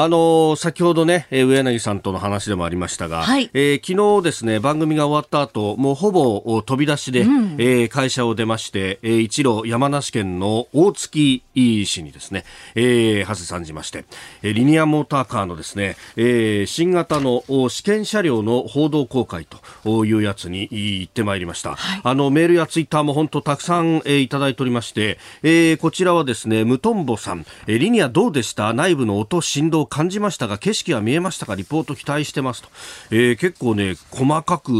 [0.00, 12.44] あの先ほどね、えー、上柳さんとの話でもありましたが、はい、えー、昨日ですね、番組が終わった後、もうほぼ飛び出しで、うん、えー、会社を出まして、えー、一路山梨県の大月市にですね、
[12.76, 14.04] えー、長谷さんじまして、
[14.44, 19.48] えー、リニアモーターカーのですね、えー、新型の試験車両の報道公開
[19.82, 21.74] というやつに行ってまいりました。
[21.74, 28.72] はい、あの、メールやツイッターも本当たくさん、えー、いただいておりまして、えー、こちらはですね、ムトンボさん、えー、リニアどうでした？
[28.72, 31.54] 内部の音、振動感じましたが景色は見えましたか？
[31.56, 32.68] リポート期待してますと、
[33.10, 34.70] えー、結構ね細かく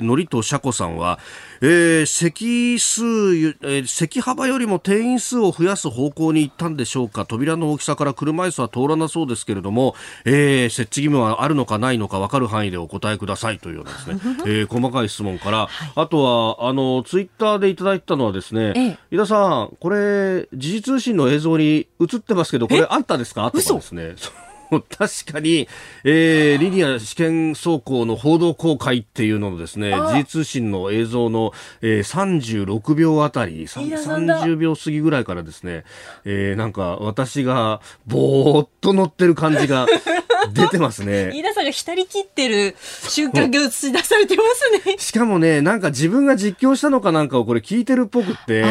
[0.00, 1.18] のりと車庫さんは、
[1.60, 7.24] えー、席数、えー、席幅よりも定員数を増やす方向に行ったんでしょうか？
[7.26, 9.94] 扉の大きさから車椅子は通らなそうですけれども、
[10.24, 13.58] えー、設置義務はあるのかないのか分かる範囲でお答えください。
[13.58, 23.50] というようなですね、 えー、細かい質問から、はい、あとはあのツイッターでいただいたのはですね、ええ、井田さんこれ時事通信の映像に映ってますけどこれあったですか？
[23.50, 24.14] とかですね
[24.70, 25.68] 確かに、
[26.04, 35.84] えー、リニア試験走行の報道公開っていうののですね、G 通信の映像の、えー、36秒あたり、30秒過ぎぐらいからですね、
[36.24, 39.86] えー、なんか私がぼーっと乗ってる感じが
[40.52, 41.30] 出てますね。
[41.32, 44.42] 飯田さんが浸り切ってる瞬間が映し出されてま
[44.82, 44.96] すね。
[44.98, 48.64] しかもね、なんか自分が実況したのかなんかをこれ聞いてるっぽくって、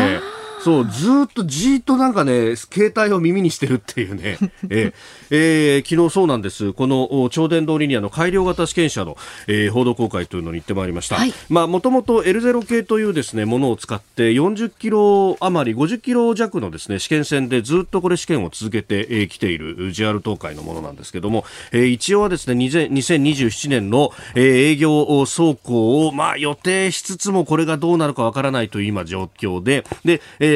[0.64, 4.38] そう、ずっとじっとなんかね、携帯を耳にしてるっていうね、
[4.70, 4.94] えー、
[5.30, 6.72] えー、昨日そうなんです。
[6.72, 11.18] この超電導リニアの改良型試験車の、えー、報道公開というのに行ってまいりました。
[11.18, 21.44] はい、まあ、もともと L0 系というですね、ものを使って40キロ余り、50キロ弱のですね、試験線でずっとこれ試験を続けてき、えー、ている JR 東海のものなんですけども、
[21.74, 30.53] えー、一応はですね、2027年の、えー、営業走行を、まあ、予定しつつもこれがどうなるかわからないという今状況で、で、えー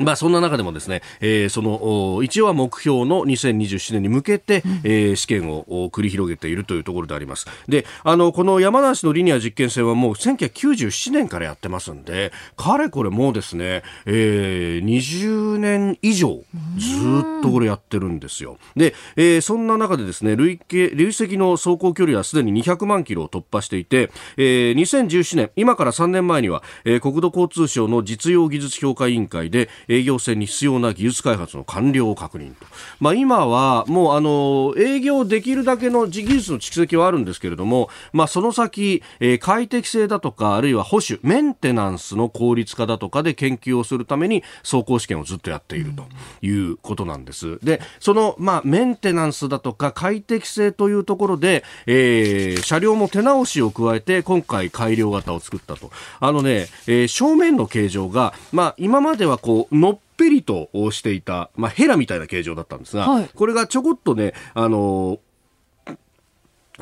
[0.00, 7.46] まあ、そんな中でもですね、えー、その一応は目標の2027年に向けて、うん、えー、試験を繰り広げているというところであります。
[7.68, 16.42] で、あの、この山梨のリニア実験線はもう1997年からやってますんで、かれこれもうですね、えー、20年以上
[16.78, 18.58] ずっとこれやってるんですよ。
[18.76, 32.64] で、えー、そんな中でですね、累計、累積の走行距離はすでに200万キロを突破していて、えー、2017年、今から3年前には、えー、国土交通省の実用技術評価委員会で、営業線に必要な技術開発の完了を確認と、
[33.00, 46.04] まあ、今はもうあの営業できるだけの技術の蓄積はあるんですけれども、まあ、その先、えー、快適性だとかあるいは保守メンテナンスの効率化だとかで研究をするために走行試験をずっとやっていると
[46.40, 47.58] いうことなんです。
[47.64, 55.90] でその、まあ、メンテナンスだとか快適性というところで、えー、車両も手直しを加えて今回改良型を作ったと
[56.20, 65.18] あのね、えー、正面の形状が、まあ、今まではこうのっぺりとしていた、まあ、ヘラみたいな形状だったんですが、はい、これがちょこっとね、あの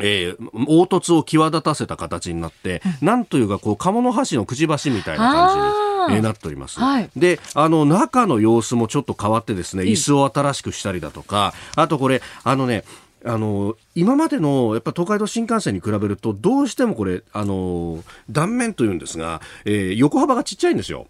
[0.00, 5.88] えー、凹凸を際立たせた形になって、うん、なんというかこう鴨の箸のくちばしみたいな感じに。
[6.10, 12.84] えー、なっております、はい、であの中の様子もちょっと変わってですね椅子を新しくしたりだとかあとこれあのね
[13.24, 21.08] あの今までのやっぱ東海道新幹線に比べるとどうしてもこれあの断面というんですが、えー、横幅がちっちゃいんですよ。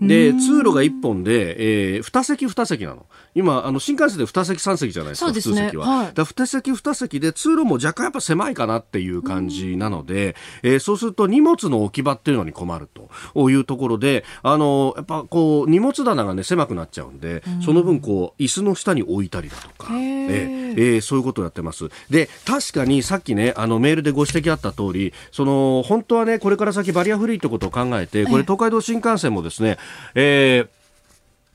[0.00, 3.06] で、通路が1本で、えー、2席2席なの。
[3.34, 5.86] 今、あの、新幹線で2席3席じゃないですか、ですね、普通席は。
[5.86, 13.08] はい、だ2席2席で、通路も若干やっぱ狭いかなっていう感じなので、えー、そうすると荷物の置き場っていうのに困ると。
[13.50, 21.88] いうところで、あの、やっぱこう、荷物棚がね、狭くなっちゃうんで、その分こう、椅子の下に置いたりだとか、えー、えー、そういうことをやってます。
[22.10, 29.78] で、確かにさっきね、あの、メールでご指摘あった通り、その、本当はね、これから先バリアフリーってことを考えて、これ東海道新幹線もですね、
[30.14, 30.77] えー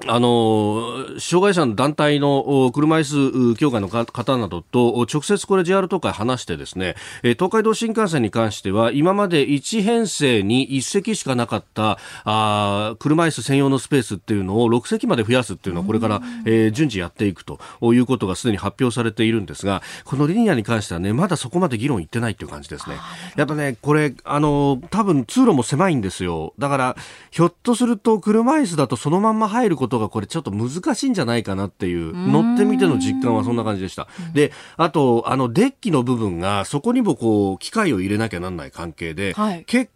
[0.08, 22.98] あの、障害者の団体の車椅子協会の方などと直接これ JR 東海話してですね、東海道新幹線に関しては今まで1編成に1席しかなかったあ車椅子専用のスペースっていうのを6席まで増やすっていうのはこれから、えー、順次やっていくということがすでに発表されているんですが、このリニアに関してはね、まだそこまで議論いってないっていう感じですね。
[23.36, 26.54] やっぱね、これ、あの、多分通路も狭いんですよ。
[26.60, 26.96] だから、
[27.32, 34.08] ひょっとすると車椅子だとそのまんま入ることことがこれちょっと難しいんじゃないかなっていう乗ってみての実感はそんな感じでした。
[34.34, 39.92] で、あと、あのデッキの部分がそこにもこう機械を入れなきゃなんない関係で、はい、結構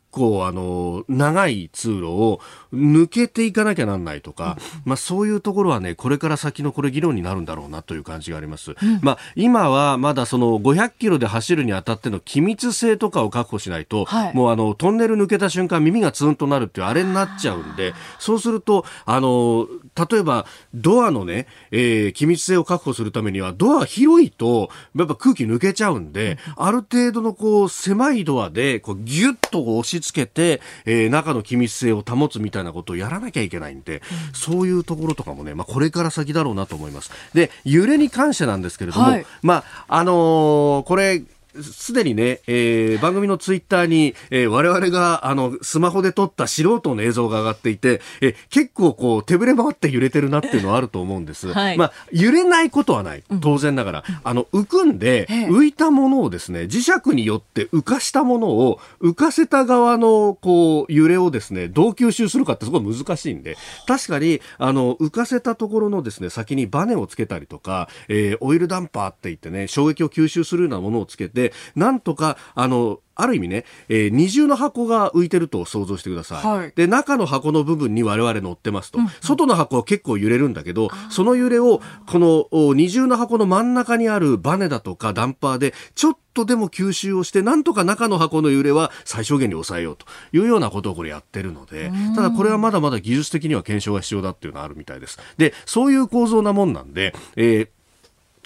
[0.48, 2.42] あの長い通路を
[2.74, 19.68] 抜けていかなきゃなんないとか、まあ、そういうところはねこれから先のこれ議論になるんだろうなという感じがあります、うん、まあ、今はまだその500キロで走るにあたっての機密性とかを確保しないと、はい、もうあのトンネル抜けた瞬間耳がツンとなるっていうあれになっちゃうんでそうするとあの
[20.10, 37.12] 例えばドアのね、えー、機密性を確保するためにはドア広いとやっぱ空気抜けちゃうんで、うん、ある程度のこう狭いドアでこうギュッと押し付けて、えー、中の機密性を保つみたいなことをやらなきゃいけないんで、うん、そういうところとかもね、まあ、これから先だろうなと思います。
[37.34, 41.22] で、揺れに関してなんですけれども、はい、まあ、あのー、これ、
[41.62, 51.52] すでにね、えー、番組のツイッターに、えー、我々があのスマホで撮った素人の映像が上がっていて、えー、結構こう手ぶれ回って揺れてるなっていうのはあると思うんです。
[51.54, 53.24] はい、まあ揺れないことはない。
[53.42, 63.58] 当然ながら、うん、あの浮くんで浮いたものをですね磁石によって浮かしたものを浮かせた側のこう揺れをですねどう吸収するかってすごい難しいんで。
[63.88, 76.46] 確かにあの浮かせたところのですね先にバネをつけたりとか、えー、オイルダンパーって言ってね衝撃を吸収するようなものをつけてなんとか、あの、ある意味ね、えー、二重の箱が浮いてると想像してください。
[76.46, 79.00] はい、で、中の箱の部分に我々乗ってますと。
[79.00, 95.18] うんうん、外の箱は結構揺れるんだけど、その揺れを、この二重の箱の真ん中にあるバネだとかダンパーで、ちょっとでも吸収をして、なんとか中の箱の揺れは最小限に抑えようというようなことをこれやってるので、ただこれはまだまだ技術的には検証が必要だっていうのはあるみたいです。
[95.38, 97.70] で、そういう構造なもんなんで、えー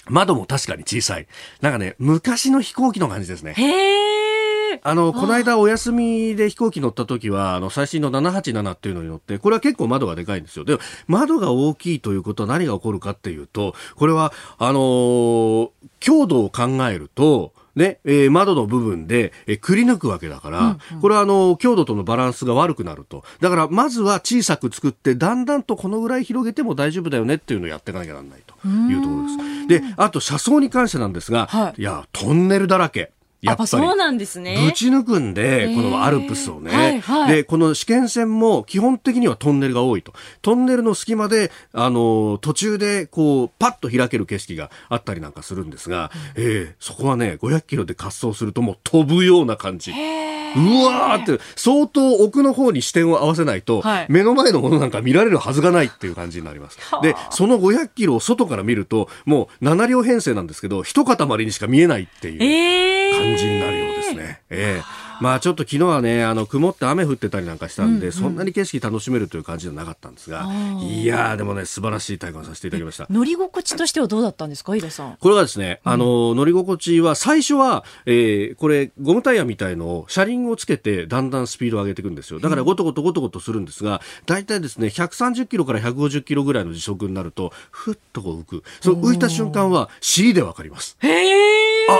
[0.09, 1.27] 窓も確かに小さい。
[1.61, 3.53] なんかね、昔の飛行機の感じですね。
[3.53, 10.65] へあの、この間お休みで飛行機乗った時は、あの、最新の787っていうのに乗って、これは結構窓がでかいんですよ。
[10.65, 15.69] でも、窓が大きいということは何が起こるかっていうと、これは、あのー、
[15.99, 23.23] 強度を考えると、ね、えー、窓の部分で、えー、くり抜くわけだから、うんうん、これはあの、強度とのバランスが悪くなると。
[23.39, 29.67] だから、まずは小さく作って、だんだんとこのぐらい広げても大丈夫だよねっていうのをやっていかなきゃならないというところです。
[29.67, 33.11] で、あと車窓に関してなんですが、はい、いや、トンネルだらけ。
[33.41, 33.67] やっぱり。
[33.67, 34.63] そうなんですね。
[34.65, 40.13] ぶち抜くんで、このアルプスをね、はいはい、で、この試験線も基本的にはトンネルが多いと。
[40.41, 49.91] トンネルの隙間で、あの、途中でこう、パッと開ける景色があったりなんかするんですが、うん、えー、そこはね、500キロで滑走するともう飛ぶような感じ。
[49.91, 56.77] うわーって、相当奥の方に視点を合わせないと、はい、目の前のものなんか見られるはずがないっていう感じになります。
[57.01, 64.41] で、その500キロを外から見ると、もう7両編成なんですけど、一塊にしか見えないっていう感じになるようですね。
[64.49, 70.49] えーまあちょっと昨日はね、あの、曇って雨降ってたりなんかしたんで、うんうん、そんなに景色楽しめるという感じじゃなかったんですが、
[70.81, 73.05] いやでもね、素晴らしい体感させていただきました。
[73.07, 75.17] 乗り心地としてはどうだったんですか、井田さん。
[75.19, 82.39] これがですね、あの、乗り心地は、最初は、えー、これ、ゴムタイヤみたいのを、車輪をつけて、だんだんスピードを上げていくんですよ。
[82.39, 88.63] だから、ごとごとごとごとするんですが、大体ですね、130キロから150キロぐらいの時速になると、ふっとこう浮く。
[88.81, 90.97] その浮いた瞬間は、尻でわかります。
[91.01, 91.61] へー。
[91.91, 91.99] あ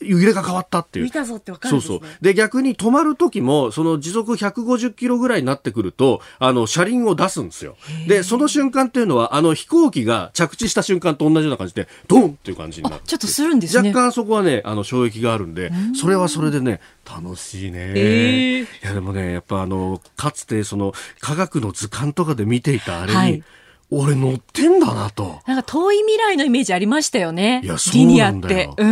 [0.00, 1.04] 揺れが変わったっていう。
[1.04, 2.08] 見たぞってわかるね、そうそう。
[2.22, 7.76] で、逆に止まる時も、その時速150キロぐらいになってくると、あの、車輪を出すんですよ。
[8.08, 13.02] で、その瞬間っていうのは、あの、飛行機が着地した瞬間と同じような感じで、ドンっていう感じになる。
[13.04, 13.90] ちょっとするんですね。
[13.90, 17.92] 若干そこはね、あの、衝撃があるんで、それはそれでね、楽しいね。
[17.94, 23.42] えー、いや、でもね、やっぱあの、かつてその、科学の図鑑とかで見ていたあれに、はい
[23.92, 25.40] 俺乗ってんだなと。
[25.46, 27.60] なんか遠い未来のイメージありましたよね。
[27.64, 28.74] いや、そうなんだよ。
[28.78, 28.86] そう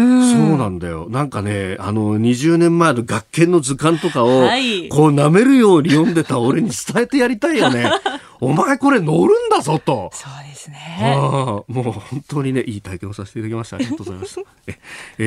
[0.57, 1.07] なんだよ。
[1.09, 7.91] なんかね、あの、20年前の学研の図鑑とかを、はい、こう舐めるように読んでた俺に伝えてやりたいよね。
[8.41, 10.11] お前これ乗るんだぞと。
[10.13, 10.99] そうですね。
[11.03, 13.77] もう本当にね、いい体験をさせていただきました。
[13.77, 14.41] ありがとうございます。
[14.67, 14.79] え、
[15.19, 15.25] え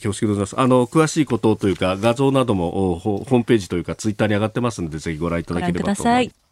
[0.00, 0.60] ー、恐縮でございます。
[0.60, 6.43] あの、詳しいことというか、画像などもホームページというか、ツイッターに上がってますので、ぜひご覧いただければと思います。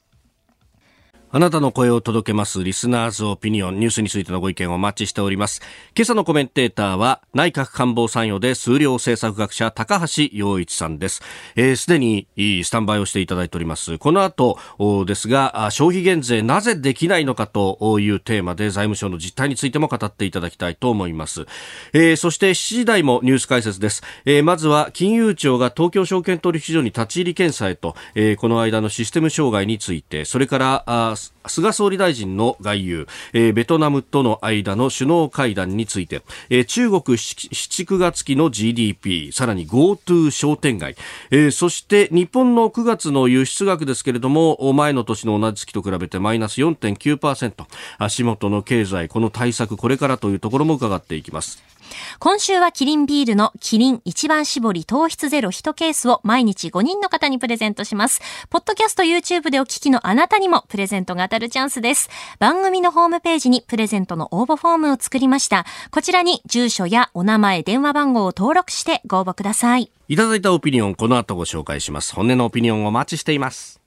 [1.34, 5.62] あなたの声を届けますリスナーズオピニオンニュースについてのご意見をお待ちしております。
[5.96, 11.14] 今朝のコメンテーターは内閣官房参与で数量政策学者高橋洋一さんです。
[11.14, 11.22] す、
[11.56, 13.96] えー、で、にスタンバイをしていただいております。
[13.96, 14.58] この後
[15.06, 21.46] ですが消費減税なぜできないのかというテーマで財務省の実態についても語っていただきたいと思います。
[21.94, 24.02] えー、そして7時台もニュース解説です。
[24.26, 31.14] えー、まずは金融庁が東京証券取引所に立ち入り検査へと、えー、この間のシステム障害について、それから
[31.46, 37.50] 菅総理大臣の外遊、えー、ベトナムとの間の首脳会談について、えー、中国7、
[37.86, 40.96] 9月期の GDP、さらに GoTo 商店街、
[41.30, 47.64] えー、そして日本の9月の輸出額ですけれども、前の年の同じ月と比べてマイナス4.9%、
[47.98, 51.62] 足元の経済、この対策、これからというところも伺っていきます。
[52.18, 58.20] 今週はキリンビールのキリン一番搾り糖質ゼロ1ケースを毎日5人の方にプレゼントします。
[58.50, 62.08] ポッドキャスト YouTube でお聞きのあなたにもプレゼントが当たるチャンスです。
[62.38, 65.66] 番組のホームページにプレゼントの応募フォームを作りました。
[65.90, 69.90] こちらに住所やお名前、電話番号を登録してご応募ください。
[70.08, 72.14] いただいたオピニオン、この後ご紹介します。
[72.14, 73.81] 本音のオピニオンをお待ちしています。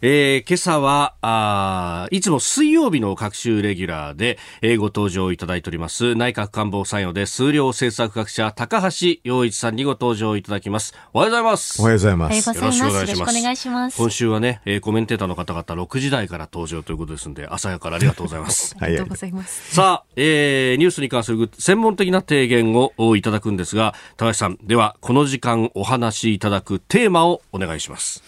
[0.00, 6.14] えー、今朝はあいつも水曜日の各週レギュラーで、えー、ご登場いただいております。
[6.14, 10.94] 内閣官房参与で数量政策学者高橋洋一さんにご登場いただきます。
[11.12, 11.82] おはようございます。
[11.82, 12.48] おはようございます。
[12.48, 13.96] よろしくお願いします。
[13.96, 18.76] 今週はね、えー、コメンテーターの方々6時台から登場ということですので朝からありがとうございま す。
[18.78, 19.74] ありがとうございます。
[19.74, 28.22] さあ、えー、ニュースに関する専門的な提言をいただくんですが高橋さんではこの時間お話しいただくテーマをお願いします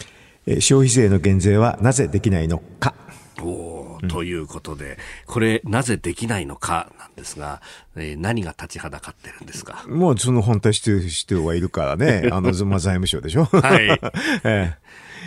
[0.59, 2.95] 消費税の減税はなぜできないのか。
[3.43, 7.61] おということで、これ、なぜできないのかなんですが、
[7.97, 9.85] えー、何が立ちはだかってるんですか？
[9.89, 13.45] もうその本体してる人はいるからね、 あの、まあ、財務省でしょ。
[13.45, 13.89] はい。
[14.45, 14.75] え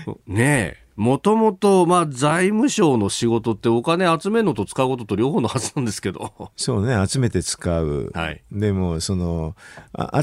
[0.06, 0.82] ー、ねえ。
[0.95, 6.51] もともと、まあ、財務省の仕事ってお金集めるのと使うことと両方のはずなんですけど。
[6.55, 8.12] そうね、集めて使う。
[8.13, 8.43] はい。
[8.51, 9.55] でも、その、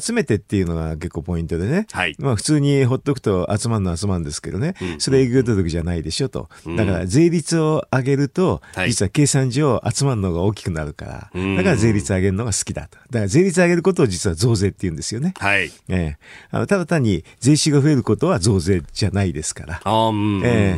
[0.00, 1.86] 集めてっていうのが結構ポイントでね。
[1.90, 2.14] はい。
[2.18, 4.74] まあ、普通にほっとくと集まるのは集まるんですけどね。
[4.80, 6.48] うん、それ営業届じゃないでしょと。
[6.76, 11.12] だから、税率を上げると、実は計算上集まるのが大きくなるから。
[11.56, 12.98] だから税率上げるのが好きだと。
[13.10, 15.34] だから税率上げることを実は増税って言うんですよね。
[15.38, 15.72] はい。
[15.88, 16.18] ええ
[16.50, 19.80] あのただ単に税収が増えることは増税じゃないですから。
[19.84, 20.42] あうん。
[20.44, 20.76] えええ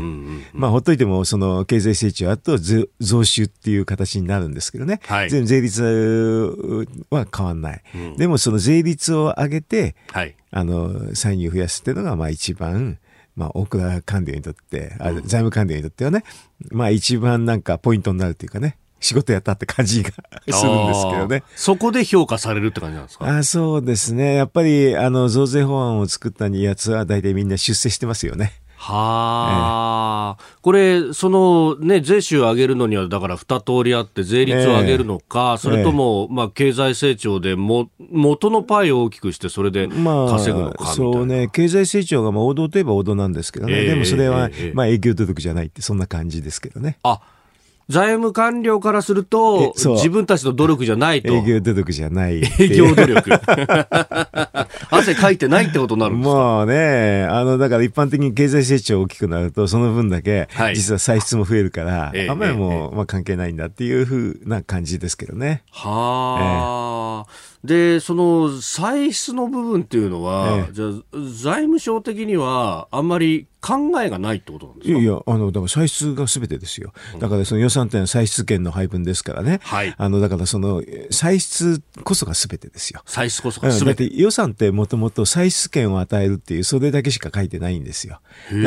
[0.52, 5.82] まあ、ほっといても、その経済成長あと増収っていう形になるんですけどね、はい、全税率
[7.10, 12.98] は変わんない、うん、でもその税率を上げて、はい、あの歳入増やすっていうのが、まあ一番、
[13.34, 16.24] まあ、大蔵官僚にとって、あ財務官僚にとってはね、
[16.70, 21.42] まあ一番なんかポイントになるというかね、仕事やったって感じがするんですけどね。
[21.56, 23.38] そこで評価されるって感じなんですか？
[23.38, 24.36] あそうですね。
[24.36, 28.52] やっぱり、あの、増税法案を作ったやつは大体みんな出世してますよね。
[28.84, 46.98] はあ、ええ、これ、そのね、税収を上げるのには、だから二通りあって、税率を上げるのか、え、それとも、まあ、経済成長でも、元のパイを大きくして、それで稼ぐのか、まあ、そうね、経済成長がまあ王道といえば王道なんですけどね、でもそれは、まあ、営業届じゃないって、そんな感じですけどね。
[47.04, 47.20] あ
[47.92, 51.34] 財務官僚からすると、自分たちの努力じゃないと。
[51.34, 52.42] 営業努力じゃない。
[52.58, 53.30] 営業努力。
[54.90, 56.34] 汗かいてないってことになるんですか？
[56.34, 65.62] まあね、あの、だから一般的に経済成長大きくなると、その分だけ、実は歳出も増えるから、はい、あんまりもう、まあ関係ないんだっていうふうな感じですけどね。
[65.70, 67.26] はあ。
[67.28, 70.87] えーで、その歳出の部分っていうのは、ええ、じゃ
[71.32, 74.99] 財務省的にはあんまり考えがないってことなんですか？
[74.99, 76.92] いやいや、あの、だから歳出がすべてですよ。
[77.21, 79.61] だからその予算点歳出権の配分ですからね。
[79.62, 79.95] はい。
[79.97, 83.02] あの、だからその歳出こそがすべてですよ。
[83.07, 84.11] 歳出こそがすべて。
[84.14, 88.21] 予算ってもともと歳出権を与えるっていう、それだけしか書いてないんですよ。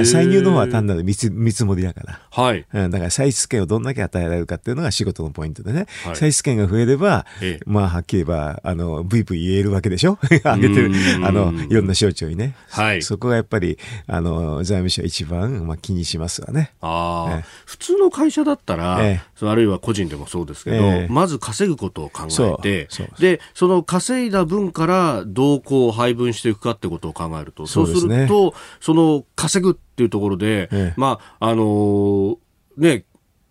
[0.05, 1.31] 歳入の方は単なる見積
[1.65, 2.21] もりだから。
[2.31, 2.65] はい。
[2.71, 5.87] だから歳出権をどんだけ与えられるかっていうのが仕事のポイントでね。
[6.05, 7.25] はい、歳出権が増えれば、
[7.65, 10.17] まあ、はっきり言えば、あの、ブイブイ言えるわけでしょ？
[10.29, 10.91] 上げてる、
[11.23, 12.55] あの、いろんな省庁にね。
[12.69, 13.01] はい。
[13.01, 16.73] そこがやっぱり、あの、財務省一番、まあ、気にしますわね。
[16.81, 22.87] ああ、ええ、普通の会社だったら、ええ、あるいは個人でもそうですけど、え、まず稼ぐことを考えて、
[23.19, 32.37] で、その稼いだ分からどうこう配分していくかってことを考えると、そうすると、その稼ぐっていうところで、まあ、あのー、
[32.77, 33.05] ね、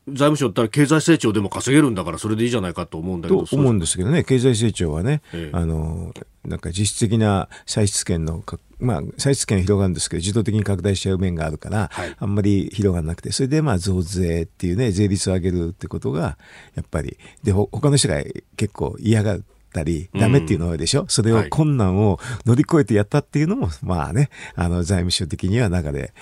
[0.09, 4.23] 財務省だったら経済成長でも稼げるんだからそれでいいじゃないかと思うんだけどと思うんですけどね。
[4.25, 6.13] 経済成長はね、ええ、あの
[6.45, 8.43] なんか実質的な歳出権の
[8.81, 16.37] まあ、歳出権広がるんですけど自動的に拡大しちゃう面があるから、はい、あんまり広がらなくてそれでまあ増税っていうね税率を上げるってことが
[16.75, 17.17] やっぱり。
[17.43, 18.23] で他の人が
[18.57, 26.13] 結構嫌がるったり、ダメっていうのはでしょ、うん、それを困難を乗り越えてやったっていうのも、まあね、あの、財務省的には中で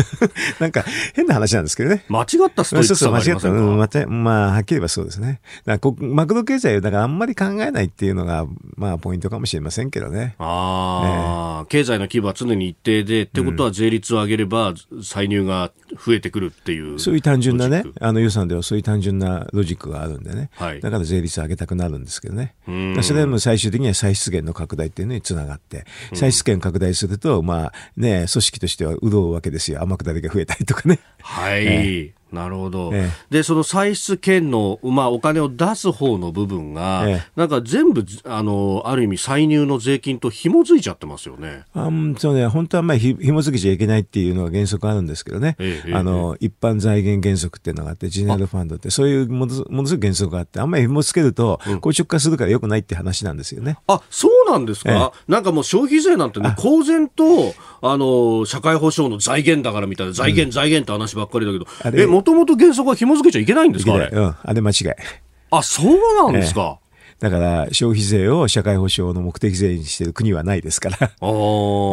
[0.58, 2.04] なんか変な話なんですけどね。
[2.08, 3.40] 間違ったストイックさがありませんか？
[3.40, 4.04] そうそう、間違った。
[4.04, 5.40] うん、まあ、はっきり言えばそうですね。
[5.66, 8.46] だこマクロ経済をだからあんまり考えないっていうのが、
[8.76, 10.34] まあ、ポイントかもしれませんけどね。
[10.38, 15.72] ああ、ね、経済の規模は常に一定で、ってことは税率を上げれば、歳入が
[16.04, 16.98] 増えてくるっていう。
[16.98, 20.50] そういう単純なね、あの予算ではそういう単純なロジックがあるんでね。
[20.54, 22.54] はい、だから税率上げたくなるんですけどね。
[22.68, 29.80] うんそれも最終的には歳出源の拡大っていうのにつながって、歳出源拡大すると、まあね、組織としては潤うわけですよ。
[29.82, 31.00] 天下りが増えたりとかね。
[31.20, 32.14] はい。
[32.34, 32.90] なるほど。
[32.92, 41.64] ええ、で、その歳出権の、まあ、お金を出す方の部分が、え、なんか全部、あの、ある意味歳入の税金と紐づいちゃってますよね。
[41.74, 41.88] あ
[42.18, 45.56] そうね、本当はまあひ、紐づけちゃいけないっていうのが原則あるんですけどね。
[45.92, 53.78] あの、一般財源原則っていうのがあって、ジェネラルファンドって、そういうものすごい原則があって、あんまり紐付けると、硬直化するからよくないって話なんですよね。
[53.86, 64.08] あ、そうなんですか、なんかもう消費税なんてね、公然と、あの、社会保障の財源だからみたいな、財源、うん、財源って話ばっかりだけど、え、もともと原則は紐付けちゃいけないんですかあれ？
[64.12, 64.74] うん、あれ間違い。
[65.50, 66.80] あ、そうなんですか。
[67.20, 70.96] だから消費税を社会保障の目的税にしてる国はないですから。
[71.00, 71.10] あ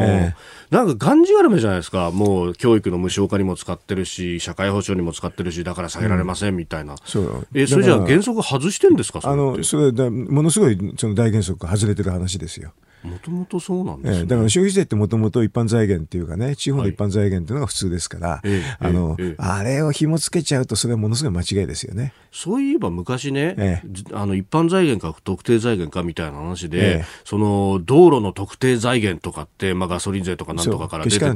[0.01, 0.35] え
[0.71, 2.09] なんかがんじがらめじゃないですか。
[2.11, 6.93] もう教育の無償化にも使ってるし、社会保障にも使ってるし、だから下げられませんみたいな。
[6.93, 12.73] うん、そうえ、それじゃあ原則外してんですかあの、それだ、ものすごいその大原則外れてる話ですよ。
[13.03, 22.13] もともとそうなんです、ね、えー、だから消費税ってもともと一般財源っていうかね、地方の一般財源っていうのが普通ですから、はい、あの、えー、あれを紐付けちゃうと、それはものすごい間違いですよね。
[22.31, 31.35] そういえば昔ね、えー、あの一般財源か特定財源かみたいな話で、えー、その道路の特定財源とかって、まあ、ガソリン税とかなんとかから出てた。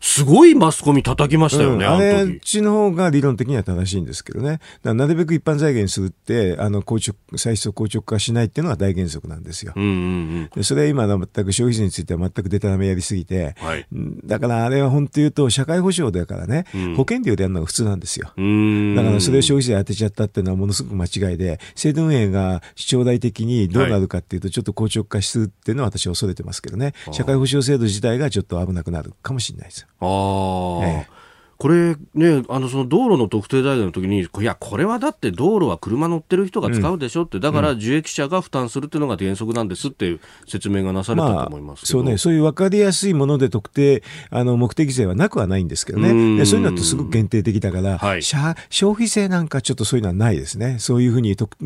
[0.00, 9.72] すごいマスコミ叩きましたよね、うん、あれっちの方が理論的には正しいんですけどね、なるべく一般財源にするって、あの硬直歳出を硬直化しないっていうのが大原則なんですよ。
[9.76, 13.86] うんうんうん、それは今、全く消費税については全くでたらめやりすぎて、はい、
[14.24, 18.26] だからあれは本当言うと、社会保障だからね、うん、保険料でやるのが普通なんですよ。
[18.26, 29.86] だからそれを消費税当てちゃったっていうのはものすごく間違いで、制度運営が将来的にどうなるかっていうと、ちょっと硬直化するっていうのは私は恐れてますけどね、社会保障制度自体がちょっと危なくなるかもしれないです。
[30.00, 31.19] あええ
[31.60, 48.54] これね、あのその道路の特定財源の時に、いや、これはだって道路は車乗ってる人が使うでしょって、うん、だから受益者が負担するっていうのが原則なんですっていう説明がなされたと思いますそうね、そういう分かりやすいもので特定、あの目的税はなくはないんですけどね、でそういうのってすごく限定的だから、はい、消
[48.94, 51.58] 費税なんかちょっとそういうのはないですね、そういうふうに特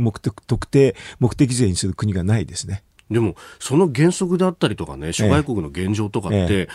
[0.48, 2.82] 特定目的税にする国がないですね。
[3.12, 6.68] でも、その原則であったりとかね、諸外国の現状とかって、えええ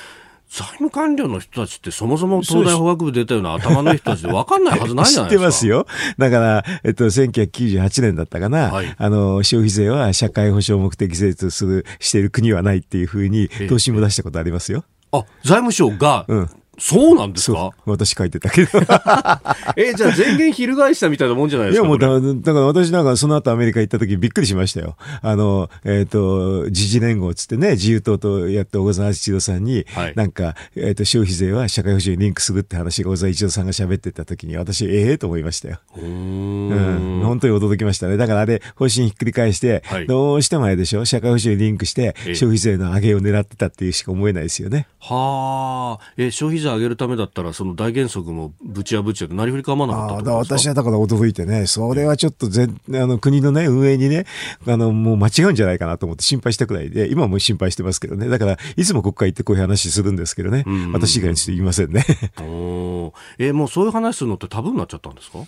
[0.50, 5.38] 財務官僚の人たちってそもそも東大法学部出たような頭の人たちで分かんないはずないじゃないですか。
[5.38, 5.86] 知ってますよ。
[6.18, 14.84] だから、えっと、1998年だったかな、はい、あの、消費税は社会保障目的税とする、している国はないっていうふうに、答申も出したことありますよ。
[15.12, 16.50] あ、財務省が、うん、
[16.80, 17.72] そうなんですか？
[17.86, 18.80] 私書いてたけど。
[19.76, 24.96] え、じゃあ全言翻したみたいなもんじゃないですかいやもうだ、だから私なんかその後アメリカ行った時びっくりしましたよ。
[25.22, 35.80] あの、えっ、ー、と、自治連合つってね、自由党とやって小沢一郎さんに、はい、なんか、えっ、ー、と、消費税は社会保障にリンクするって話が小沢一郎さんが喋ってた時に私、ええー、と思いましたよ。
[35.98, 38.18] うん,、本当に驚きましたね。
[38.18, 41.06] だからあれ、方針ひっくり返して、はい、どうしてもあれでしょ？
[41.06, 44.88] 社会保障にリンクして、消費税の上げを狙ってたっていうしか思えないですよね。
[45.00, 54.26] はあ、え、消費税上げるためだったら、その大原則もぶち破っちゃって、なりふり構わなかったあ私はだから驚いてね、それはちょっとぜあの国のね、運営にね、
[54.68, 58.28] あの、もう間違うんじゃないかなと思って心配したくらいで、今も心配してますけどね。
[58.30, 60.64] だから、いつも国会行ってこういう話するんですけどね。
[60.66, 62.06] うんうん、私以外にして言いませんね。
[62.42, 65.40] おえー、もうそういう話するのってタブーになっちゃったんですか？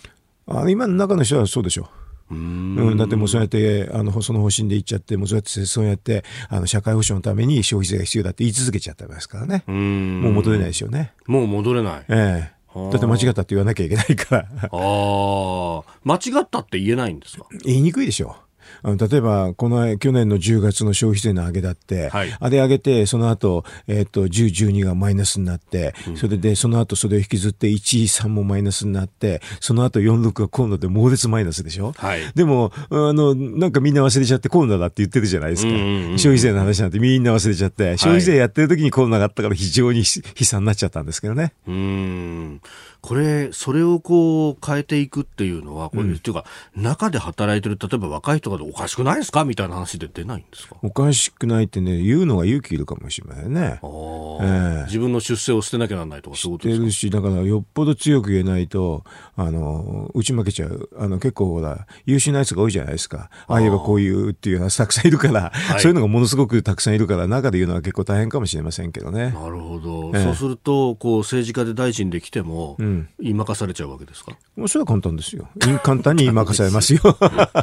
[0.48, 2.01] あ今の中の人はそうでしょう。
[2.32, 9.64] うん、だってもうそうやってあのその方針で言っちゃってもうそうやってそうやってあの社会保障のために消費税が必要だって言い続けちゃったますからね。
[9.66, 11.12] もう戻れないですよね。
[11.26, 12.62] もう戻れない、ええ。
[12.74, 14.48] だって間違ったって言わなきゃいけないから。
[14.62, 17.46] ああ間違ったって言えないんですか？
[17.64, 18.36] 言いにくいでしょ
[18.82, 35.70] あの例えば、この去年の10月の消費税の上げだって、はい、あれ上げて、その後、えっ、ー、と、10、12がマイナスになって、うん、それで、その後それを引きずって、1、3もマイナスになって、その後4、6がコロナで猛烈マイナスでしょ、はい、でも、あの、なんかみんな忘れちゃってコロナだって言ってるじゃないですか。
[36.18, 40.04] 消費税の話なんてみんな忘れちゃって、消費税やってる時にコロナがあったから非常に悲
[40.46, 41.52] 惨になっちゃったんですけどね。
[41.66, 42.60] うん。
[43.02, 46.44] これ、それをこう変えていくっていうのは、これ、うん、っていうか、
[46.76, 49.44] 中で働いてる、例えば若い人がおかしくないですか？
[49.44, 50.76] みたいな話で出ないんですか？
[50.82, 53.80] おかしくないってね、言うのが勇気いるかもしれないね。
[53.82, 56.84] えー、自分の出世を捨てなきゃならないとか、そういうことですか？
[56.86, 59.04] るし、だからよっぽど強く言えないと、
[59.36, 60.88] あの、打ち負けちゃう。
[60.98, 63.28] あの、結構ほら、優秀なやつが多いじゃないですか。
[63.48, 69.30] ああ言えばこういうっていうのはたくさんいるから、はい、そういうのがものすごくたくさんいるから、中で言うのは結構大変かもしれませんけどね。
[69.32, 70.10] なるほど。
[70.14, 74.36] えー、そうすると、こう、政治家で大臣できても、うん、言い任されれちゃうわけですか？
[74.54, 75.48] もうそれは簡単ですよ。
[75.82, 77.00] 簡単に任されますよ。
[77.20, 77.62] だ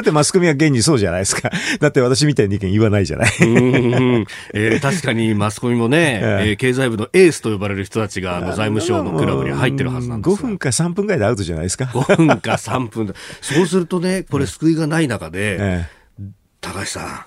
[0.00, 1.50] ってマスコミは現にそうじゃないですか。
[1.80, 3.30] だって私みたいな意見言わないじゃない。
[3.40, 11.84] えー、 確かにマスコミもね、えー、経済部のエースと呼ばれる人たちがあの財務省のクラブに入ってるはずなんです5分か3分ぐらいでアウトじゃないですか。
[11.86, 16.24] 5分か3分そうするとね、これ救いがない中で、 えー、
[16.60, 17.24] 高橋さん、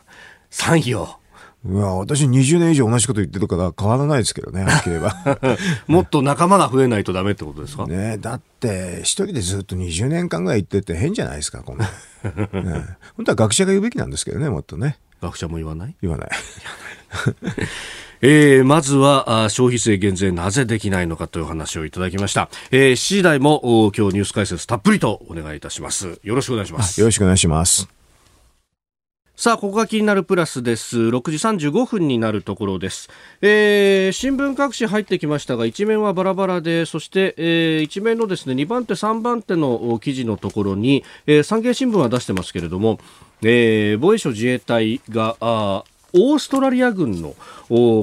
[0.52, 1.22] 3票。
[1.65, 5.58] いや、私20年以上同じこと言ってるから変わらないですけどね、はっきり言えば。
[5.88, 7.88] もっと仲間が増えないとダメってことですか？
[7.88, 11.86] ねだって、一人でずっと20年間ぐらい言ってて変じゃないですか、こんな。
[12.26, 14.97] ね、本当は学者が言うべきなんですけどね、もっとね。
[15.21, 15.95] 学者も言わない？
[16.02, 16.30] 言わない。
[18.26, 22.49] えー、まずは消費税減税なぜできないのかという話をいただきました。
[22.71, 26.19] えー、7時台も今日ニュース解説たっぷりとお願いいたします。
[26.23, 26.99] よろしくお願いします。
[27.02, 27.88] よろしくお願いします。
[29.43, 30.97] さあ、ここが気になるプラスです。
[30.97, 33.10] 6時35分になるところです。
[33.41, 43.01] えー、新聞各紙入ってきましたが、一面はバラバラで、そして、えー、一面のですね、2番手、3番手の記事のところに、えー、産経新聞は出してますけれども、
[43.41, 45.84] えー、防衛省自衛隊が、あ
[46.15, 47.36] オーストラリア軍の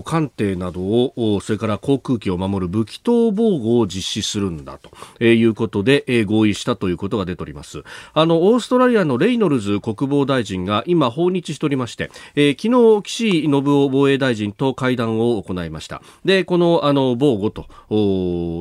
[0.02, 7.84] 艦艇などをそれから航空機を守る武器等防護を実施するんだということで合意したということが出ております。
[8.12, 16.02] あのオーストラリアのレイノルズ国防大臣が今訪日しておりまして、えー、昨日岸信夫防衛大臣と会談を行いました。
[16.24, 17.68] でこのあの防護と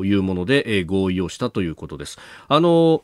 [0.06, 2.20] いうもので合意をしたということです。
[2.48, 3.04] あの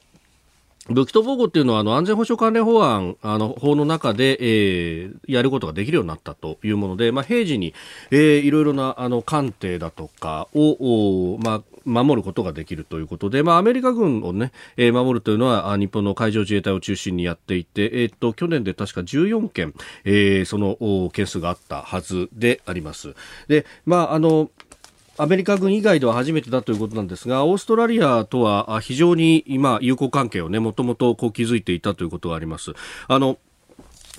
[0.90, 7.74] 武器と防護っていうのはあの安全保障関連法案あの法の中で、えー、やることができるようになったというもので、まあ、平時に、
[8.12, 23.16] えー、いろいろなあの艦艇だとかを、まあ、守ることができるということで、まあ、アメリカ軍をね、えー、守るというのは日本の海上自衛隊を中心にやっていて、えー、っと去年で確か14件、えー、その件数があったはずであります。
[23.48, 24.50] で、まああの
[25.18, 32.74] アメリカ軍以外では初めてだということなんですが、オーストラリアとは非常に今、友好関係をね、もともとこう築いていたということがあります。
[33.08, 33.38] あの、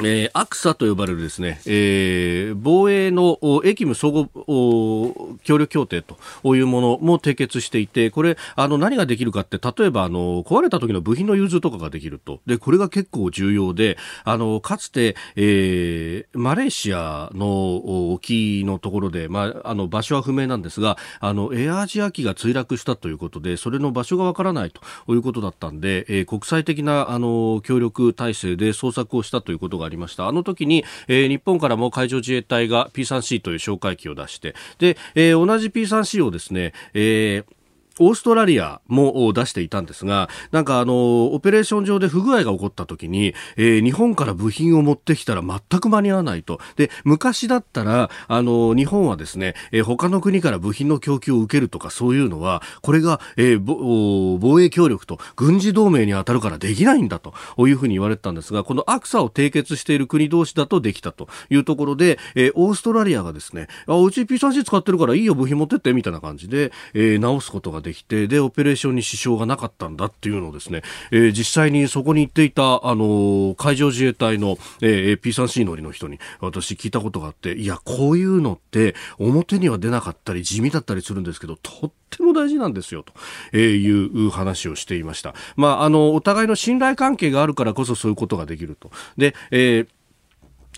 [0.01, 6.19] えー、アクサと呼ばれるですね、えー、防衛の駅務総合協力協定と
[6.55, 12.41] いうものも締結していて、これ、あの、何ができるかって、例えば、あの、壊れた時の部品の融通とかができると。
[12.47, 24.81] で、これが結構重要で、あの、かつて、えー、マレーシアの沖のところで、まあ、あの、場所は不明なんですが、あの、エアージア機が墜落したということで、それの場所がわからないと
[25.13, 30.29] いうことだったんで、えー、国際的な、あの、協力体制で捜索をしたということがありました。
[30.29, 37.56] あの時に、えー、日本からも海上自衛隊が P3C という哨戒機を出して、で、えー、同じ P3C をですね、えー
[37.99, 46.61] オーストラリアも出していたんですが、なんかあの、オペレーション上で不具合が起こった時に、えー、日本から部品を持ってきたら全く間に合わないと。
[46.77, 83.05] で、昔だったら、あの、日本はですね、えー、他の国から部品の供給を受けるとかそういうのは、これが、えー、防衛協力と軍事同盟に当たるからできないんだというふうに言われてたんですが、このアクサを締結している国同士だとできたというところで、えー、オーストラリアがですね、あ、うち P3C 使ってるからいいよ、部品持ってって、みたいな感じで、えー、直すことができて、で、オペレーションに支障がなかったんだっていうのをですね、えー、実際にそこに行っていた、あの、海上自衛隊の、えー、P3C 乗りの人に私聞いたことがあって、いや、こういうのって表には出なかったり地味だったりするんですけど、とっても大事なんですよ、
[83.53, 85.35] という話をしていました。
[85.55, 88.91] まあ、あの、お互いの信頼関係があるからこそそういうことができると。
[89.17, 89.89] で、えー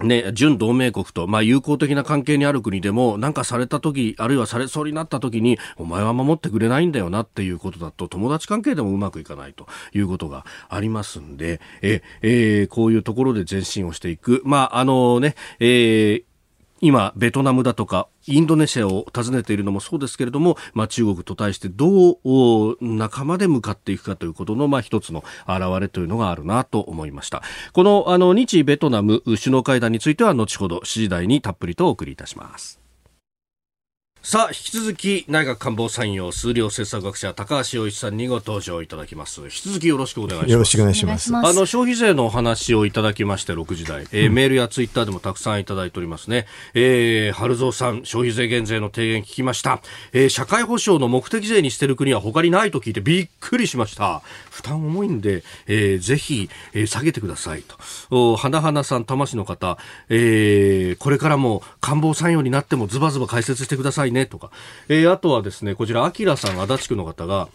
[0.03, 14.43] ね、準同盟国と、まあ、友好的な関係にある国でも、なんかされた時、あるいはされそうになった時に、お前は守ってくれないんだよなっていうことだと、友達関係でもうまくいかないということがありますんで、え、えー、こういうところで前進をしていく。
[14.45, 16.28] まあ、あのね、えー、
[16.81, 27.43] 今、ベトナムだとか、インドネシアを訪ねているのもそうですけれども、まあ、中国と対してどう仲間で向かっていくかということの、まあ、一つの表れというのがあるなと思いました。
[27.73, 32.88] この、あの、日ベトナム首脳会談については、後ほど7時台にたっぷりとお送りいたします。
[34.20, 39.40] さあ、引き続き内閣官房参与数量政策学者高橋洋一さんにご登場いただきます。
[39.42, 40.52] 引き続きよろしくお願いします。
[40.52, 41.35] よろしくお願いします。
[41.35, 46.46] あの、消費税のお話をいただきまして、6時台、えー、うん、メールやツイッターでもたくさんいただいておりますね。
[46.74, 49.81] えー、春蔵さん、消費税減税の提言聞きました。
[50.12, 54.22] えー、社会保障の目的税にしてる国は他にないと聞いてびっくりしました。
[54.50, 57.62] 負担重いんで、えー、ぜひ、えー、下げてください
[58.11, 58.37] と。
[58.37, 59.78] 花々さん、魂の方、
[60.09, 64.51] えー、これからも官房参与になってもズバズバ解説してくださいねとか、
[64.88, 67.49] えー、あとはですね、こちら、アキラさん、足立区の方が、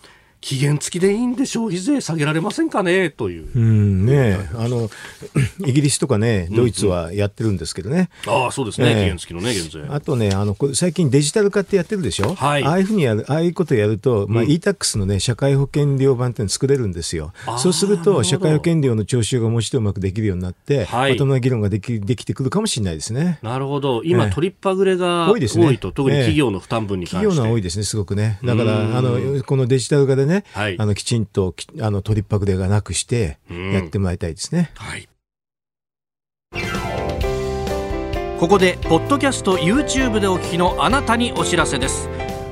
[0.43, 3.09] 期限付きでいいんで消費税下げられませんかね？
[3.09, 3.47] という。
[3.55, 4.89] うんねあの、
[5.65, 8.09] イギリスとかね、ドイツはやってるんですけどね。
[8.27, 9.85] うんうん、ああ、そうですね、えー、期限付きのね、減税。
[9.89, 12.35] あとね、あの、最近デジタル化ってやってるでしょ？
[12.35, 12.63] はい。
[12.63, 17.31] ああいうふうにやる、ああいうことやると、まあ、うん、e-tax のね、社会保険料版っていうの作れるんですよ。
[17.57, 23.39] そうすると、社会保険料の徴収がもう一度うまくできるようになって、はい、まともな議論ができできてくるかもしれないですね。
[23.41, 24.01] なるほど。
[24.03, 25.77] 今、えー、取りっぱぐれが多いですね。
[25.77, 27.27] 特に企業の負担分に関して。
[27.27, 28.39] 企業の多いですね、すごくね。
[28.43, 34.71] だから、あの、このデジタル化でね、はい、あの、きちちんとあの取りっぱぐれがなくしてやってもらいたいですね。
[34.75, 35.07] はい。
[38.39, 42.09] ここでポッドキャスト YouTube でお聞きのあなたにお知らせです。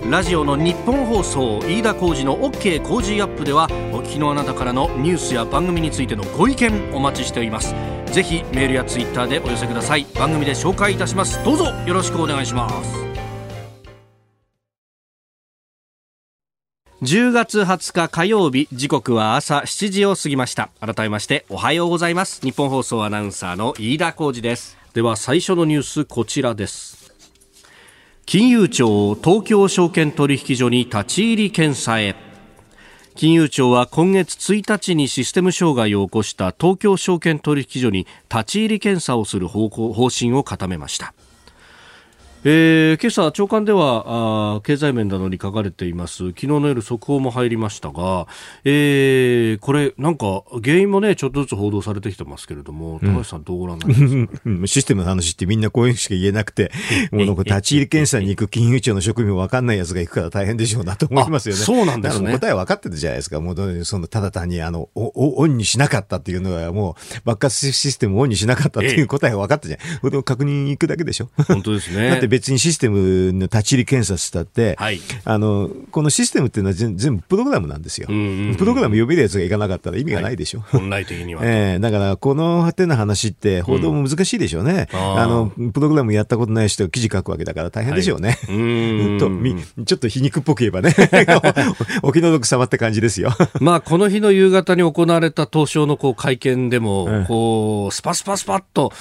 [0.10, 7.76] ラジオの日本放送飯田浩司の OK 工事アップではお聞きのあなたからのニュースや番組についてのご意見お待ちしております。
[8.06, 10.06] ぜひメールやツイッターでお寄せください。
[10.15, 11.44] 番組で紹介いたします。
[11.44, 13.11] どうぞよろしくお願いします
[17.02, 20.70] 10月20日火曜日時刻は朝7時を過ぎました。
[20.80, 22.42] 改めましておはようございます。
[22.42, 24.78] 日本放送アナウンサーの飯田浩司です。
[24.94, 27.12] では最初のニュースこちらです。
[28.28, 32.16] 金融庁東京証券取引所に立ち入り検査へ。
[33.16, 41.16] 金融庁は今月1日にシステム障害を起こした東京証券取引所に立ち入り検査をする方方針を固めました。
[42.44, 48.26] えー、今朝、朝刊ではあ経済面などに書かれています昨日の夜速報も入りましたが、
[48.64, 54.66] えー、これなんか原因もねちょっとずつ報道されてきてますけれども、高橋さんどうご覧になりますか？
[54.66, 56.72] システムの話ってみんなこういうしか言えなくて
[57.14, 61.62] もうなんか立ち入り検査に行く金融庁の職員も分かんないやつが行くから大変でしょうなと思いますよね。
[61.62, 62.32] そうなんですね。
[62.32, 63.40] 答え分かってるじゃないですか。
[63.40, 70.24] もうそのただ単にあのオンにしなかったっていうのはもう爆発システムをオンにしなかったっていう答えが分かったじゃん。
[70.24, 71.30] 確認行くだけでしょ。
[71.48, 72.31] 本当ですね。
[72.32, 90.96] 別にシステムの立ち入り検査したって、はい、あのこのシステムっていうのは全全部プログラムなんですよ、うんうんうん、プログラム読めるやつがいかなかったら意味がないでしょ、はい、本来的には、 えー、だからこの果てな話って報道も難しいでしょうね、うん、あのプログラムやったことない人が記事書くわけだから大変でしょうね、はい、うん とみちょっと皮肉っぽく言えばね。
[92.02, 93.32] お気の毒様って感じですよ。
[93.60, 98.94] まあこの日の夕方に行われた東証のこう会見でも、うん、こうスパスパスパッと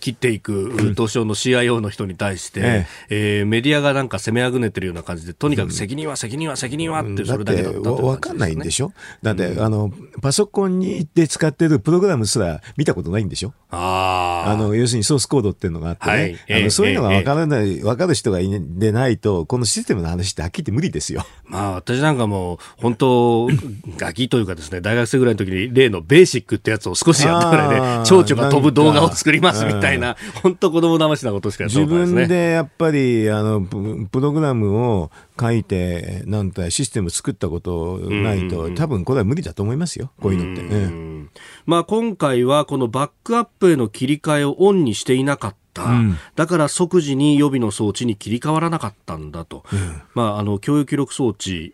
[0.00, 2.77] 切っていく東証の CIO の人に対して、ええ
[3.10, 8.92] えー、メディアがなんか攻めあぐねてるような感じで、とにかく責任は責任は責任はってそれだけだったってわ、かんないんでしょ？
[9.22, 13.52] だって、うん、あの、パソコンにで使ってるプログラムすら見たことないんでしょ？
[13.70, 16.12] ああの、要するにソースコードっていうのがあってね、
[16.48, 16.62] はい。
[16.62, 21.26] あのそういうのがわからない、わ、かる人がいでないと、このシステムの話ってはっきり言って無理ですよ。
[21.44, 23.48] まあ、私なんかも、本当、
[23.96, 27.68] ガキというかですね、大学生ぐらいの時に例のベーシックってやつを少しやったぐらい
[28.00, 32.20] で、蝶々が飛ぶ動画を作りますみたいな、本当子供騙しなことしかやったことないですね。
[32.22, 40.62] 自分でやっぱり、あの、プログラムを書いて、なんてシステム作ったことないと、多分これは無理だと思いますよ、こういうのって。
[40.62, 41.30] うん、
[41.66, 45.58] まあ、今回はこのバックアップへの切り替えをオンにしていなかった。
[45.84, 51.72] うん、だから即時に予備の装置に切り替わらなかったんだと、うん、まあ、あの共有記録装置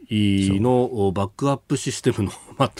[0.60, 2.72] のバックアップシステムのまあ、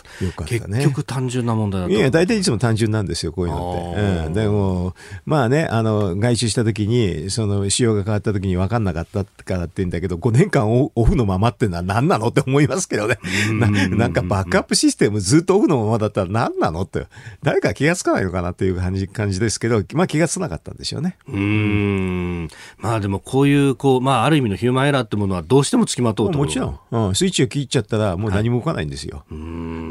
[0.45, 1.93] 結局単純な問題だと。
[1.93, 4.01] いや、大体いつも単純なんですよ、こういうのって。
[4.27, 13.19] うん、でも、まあね、あの、外周した時に、その、仕様が変わった時に分かんなかったからって言うんだけど、5年間オフのままってのは何なのって思いますけどね。
[13.53, 17.07] ななんかバックアップシステムずっとオフのままだったら何なのって、
[17.43, 21.17] 誰か気がつかないのかなっていう感じ感じですけど、まあ気がつかなかったんでしょうね。
[21.29, 22.49] うん。
[22.79, 27.15] まあでもこういう、こう、まあある意味のヒューマンエラーってものはどうしてもつきまとうともちろん、うん。
[27.15, 29.25] スイッチを切っちゃったらもう何も動かないんですよ。
[29.31, 29.35] はい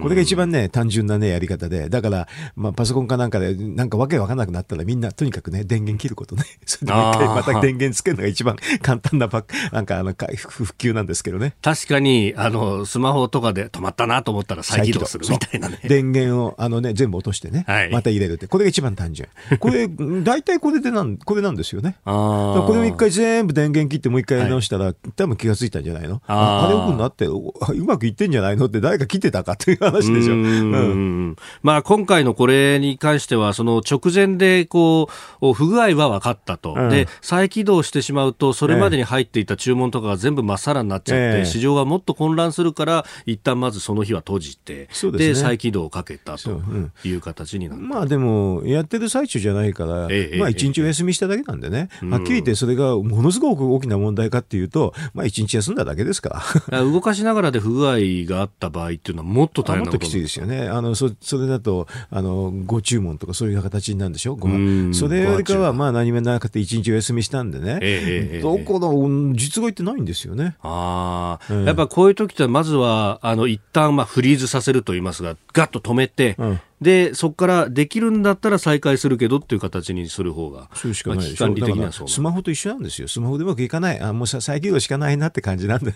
[0.02, 1.90] これが一番ね、単純なね、やり方で。
[1.90, 6.44] だから、まあ、パソコンかなんかで、なんかわけわかんなくなったら、みんな、とにかくね、電源切ることね。
[6.66, 11.56] それでもう一回、また電源つけるのが一番簡単なバなんか、あの、復旧なんですけどね。
[11.62, 15.80] 確かに、あの、スマホとかで止まったなと思ったら再起動するみたいなね。
[15.84, 18.48] 電源を、あのね、全部落としてね、はい、また入れるって。
[18.48, 19.30] これが一番単純。
[19.60, 19.88] これ、
[20.24, 21.96] 大体これでなん、これなんですよね。
[22.06, 26.22] あこれを一回全部電源切ってもう一回やり直したら、はい、多分気がついたんじゃないの？
[26.28, 27.42] ああれオフになって、う
[27.86, 28.66] まくいってんじゃないの？
[28.66, 30.34] って誰か切ってたかっていう話でしょ。
[30.34, 31.36] ううん。
[31.62, 35.10] まあ、今回のこれに関しては、その直前でこ
[35.42, 46.62] う不具合は分かったと、うん、で再起動してしまうと、それまでに入っていた注文とかが全部まっさらになっちゃって、え市場がもっと混乱するから、一旦まずその日は閉じて、で、ね、再起動をかけたと
[47.04, 56.84] いう形になった、まあでも、やってる最中じゃないから、え、まあ、一日お休みしただけなんでね、はっきり言って、それがものすごく大きな問題かっていうと、まあ、一日休んだだけですから。
[56.84, 57.98] 動かしながらで不具合
[58.28, 60.68] があった場合っていうのは、もっと大変なこともっときついですよね。
[60.68, 64.36] あのそそれだとあのご注文とかそういう形になるんでしょ？
[64.36, 64.50] ご
[64.94, 70.58] それよりかはまあ何もなくて一日お休みしたんでね、えー、どこの実害ってないんですよね。
[70.62, 85.94] あ、えー、やっぱこういう時ってまずはあの一旦まあフリーズさせると言いますがガッと止めて、うんでそこからできるんだったら再開するけどっていう形にする方が、そうしかないでしょ、まあ、スマホと一緒なんですよ、スマホでうまくいかない、あもう再起動しかないなって感じなんで、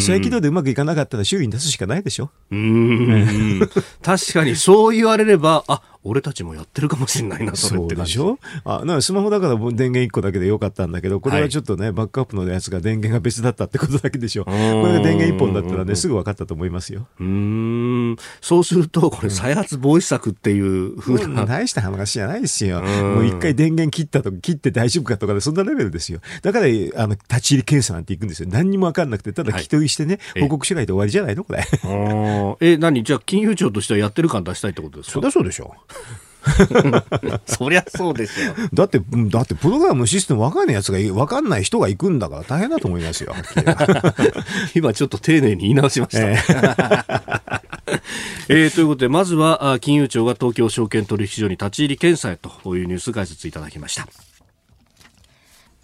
[0.00, 2.30] 再起動でうまくいかなかったら修理に出すしかないでしょ。
[2.50, 3.68] うん。
[4.02, 8.38] 確かにそう言われれば、あ俺たちもやってるかもしれないな、それってでしょ？
[8.64, 14.44] あなんかスマホだから電源1個だけでよかったんだけど、これはちょっとね、はい、バックアップのやつが電源が別だったってことだけでしょ。
[14.44, 14.56] これ
[14.94, 17.06] が電源1本だったらね、すぐ分かったと思いますよ。
[17.20, 18.16] うん。
[18.40, 21.48] そうすると、これ再発防止策っていうふうな、うん。
[21.48, 22.80] 大した話じゃないですよ。
[22.80, 26.20] もう一回電源切ったとか、切って大丈夫かとかで、そんなレベルですよ。
[26.42, 28.48] だから、あの、立ち入り検査なんて行くんですよ。
[28.50, 31.64] 何にも分かんなくて、ただ聞き取りしてね、はい、報告しないと終わりじゃないのこれ。
[32.60, 33.02] え、何？
[33.02, 35.12] じゃあ、金融庁としてはやってる感出したいってことですか？
[35.12, 35.74] そりゃそうでしょ。
[37.46, 38.54] そりゃそうですよ。
[38.72, 43.34] だって、だってプログラムシステム分かんないやつが、分かんない人が行くんだから大変だと思いますよ。
[44.74, 46.30] 今ちょっと丁寧に言い直しました。
[46.30, 47.60] えー
[48.48, 54.08] えー、ということで、まずは金融庁が東京証券取引所に立ち入り検査へというニュース解説いただきました。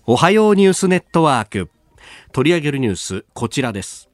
[0.06, 1.70] おはようニュースネットワーク。
[2.32, 4.08] 取り上げるニュース、こちらです。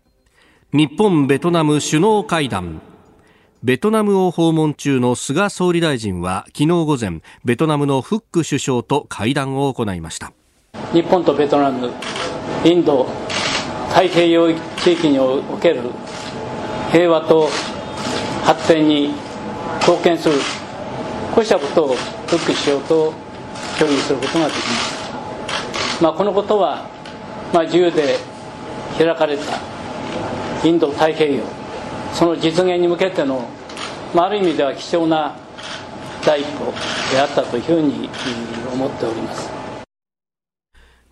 [0.73, 2.81] 日本、ベトナム首脳会談。
[3.65, 10.33] ベトナムを訪問中の菅総理大臣は昨日午前ベトナムのフック首相と会談を行いました。
[10.93, 11.93] 日本とベトナム
[12.65, 13.07] インド
[13.91, 15.83] 太平洋地域における
[16.91, 17.51] 平和と
[18.43, 19.15] 発展に
[19.79, 20.35] 貢献する
[21.33, 23.13] こうしたことをフック首相と
[23.79, 25.09] 協議することができまし
[26.01, 26.89] た、まあ、このことは、
[27.55, 28.17] まあ、自由で
[28.99, 29.61] 開かれた
[30.67, 31.62] インド太平洋。
[32.13, 33.49] その実現に向けての、
[34.15, 35.37] まあ、ある意味では貴重な
[36.25, 36.73] 第一歩
[37.11, 38.09] であったというふうに
[38.73, 39.51] 思っております。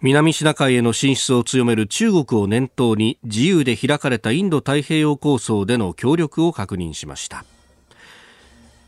[0.02, 7.44] 南シナ海への進出を強める中国を念頭に自由で開かれたインド太平洋構想での協力を確認しました。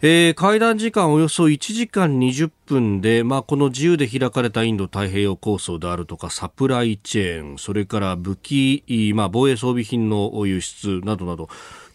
[0.05, 11.49] えー、会談時間およそ1時間20分で、まあ、この自由で開かれたインド太平洋構想であるとかサプライチェーンそれから武器、まあ、防衛装備品の輸出などなど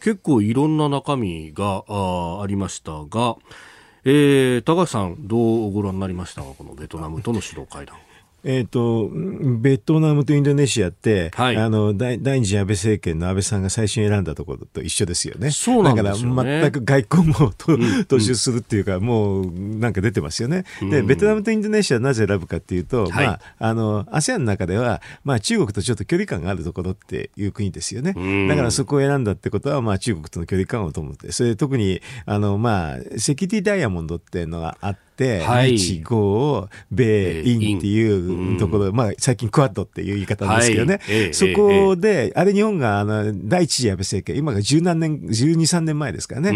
[0.07, 3.35] 結構いろんな中身があありましたが、
[4.05, 5.35] えー、高橋さんど
[5.67, 6.47] うご覧になりましたか？
[6.57, 7.97] このベトナムとの首脳会談。
[8.43, 9.09] えーと、
[9.59, 15.51] ベトナムとインドネシアって、はい、あの第第二次安倍政権の安倍さんが最初に選んだところと一緒ですよね。
[15.51, 20.65] そうなんですよ、ね、だから全く外交もと、踏襲するっていうか、もうなんか出てますよね。
[20.81, 28.13] で、ベトナムとインドネシアなぜ選ぶかっていうと、はい、まあ、あの、ASEAN の中では、まあ中国とちょっと距離感があるところっていう国ですよね。
[28.47, 46.49] だからそこを選んだってことは、まあ中国との距離感をと思って、それ特に、あの、まあ、セキュリティダイヤモンドっていうのがあって、、はい、日豪米印っていうところ、まあ最近クワッドっていう言い方ですけどね、はい、そこで、あれ日本があの第一次安倍政権、今が十何年、十二三年前ですからね、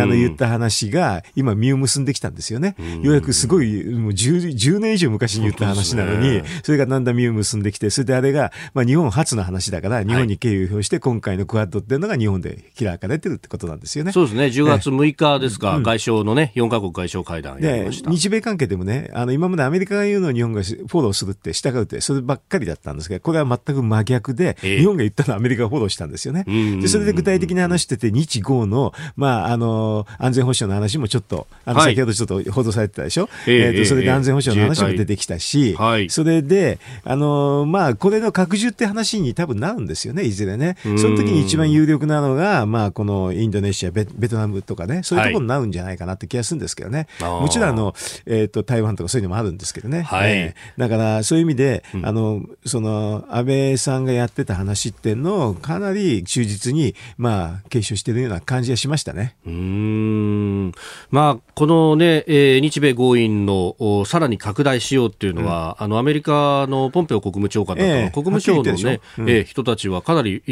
[0.00, 2.76] あの言った話が今実を結んできたんですよね。
[3.02, 14.12] ようやくすごい、もう 10, 10年以上昔に言った話なのに、それがだんだん実を結んできて、それであれが、まあ日本初の話だから、日本に経由をして、今回のクワッドっていうのが日本で開かれてるってことなんですよね。
[14.12, 14.46] そうですね。
[14.46, 18.10] 10月6日ですか、外相のね、4カ国外相会談やりました。
[18.10, 26.44] 日米関係でもね、あの今までアメリカが言うのを日本がフォローするって、従うって、そればっかりだったんですが、これは全く真逆で、日本が言ったのはアメリカがフォローしたんですよね。
[26.80, 40.76] でそれで具体的な話してて、日豪の、まあ、あの安全保障の話もちょっと、あの先ほどちょっと報道されてたでしょ、はい、えー、とそれで安全保障の話も出てきたし、はい、それで、あのまあ、これの拡充って話に多分なるんですよね、いずれね。
[40.82, 47.06] その時に一番有力なのが、まあ、このインドネシアベ、ベトナムとかね、そういうところになるんじゃないかなって気がするんですけどね。
[47.20, 47.94] はい、もちろんあの、
[48.26, 50.02] えーと、台湾とかそういうのもあるんですけどね。
[50.02, 50.32] はい。
[50.32, 59.36] えー、だからそういう意味で、うん、あのその安倍さんがやってた話っていうのをかなり忠実に、まあ、継承しているような感じがしましたね。
[59.46, 60.72] うん。
[61.10, 70.42] まあ、このね、えー、日米豪印のさらに拡大しようっていうのは、うん、あのアメリカのポンペオ国務長官とか、えー、国務省のね、うん、えー、人たちはかなり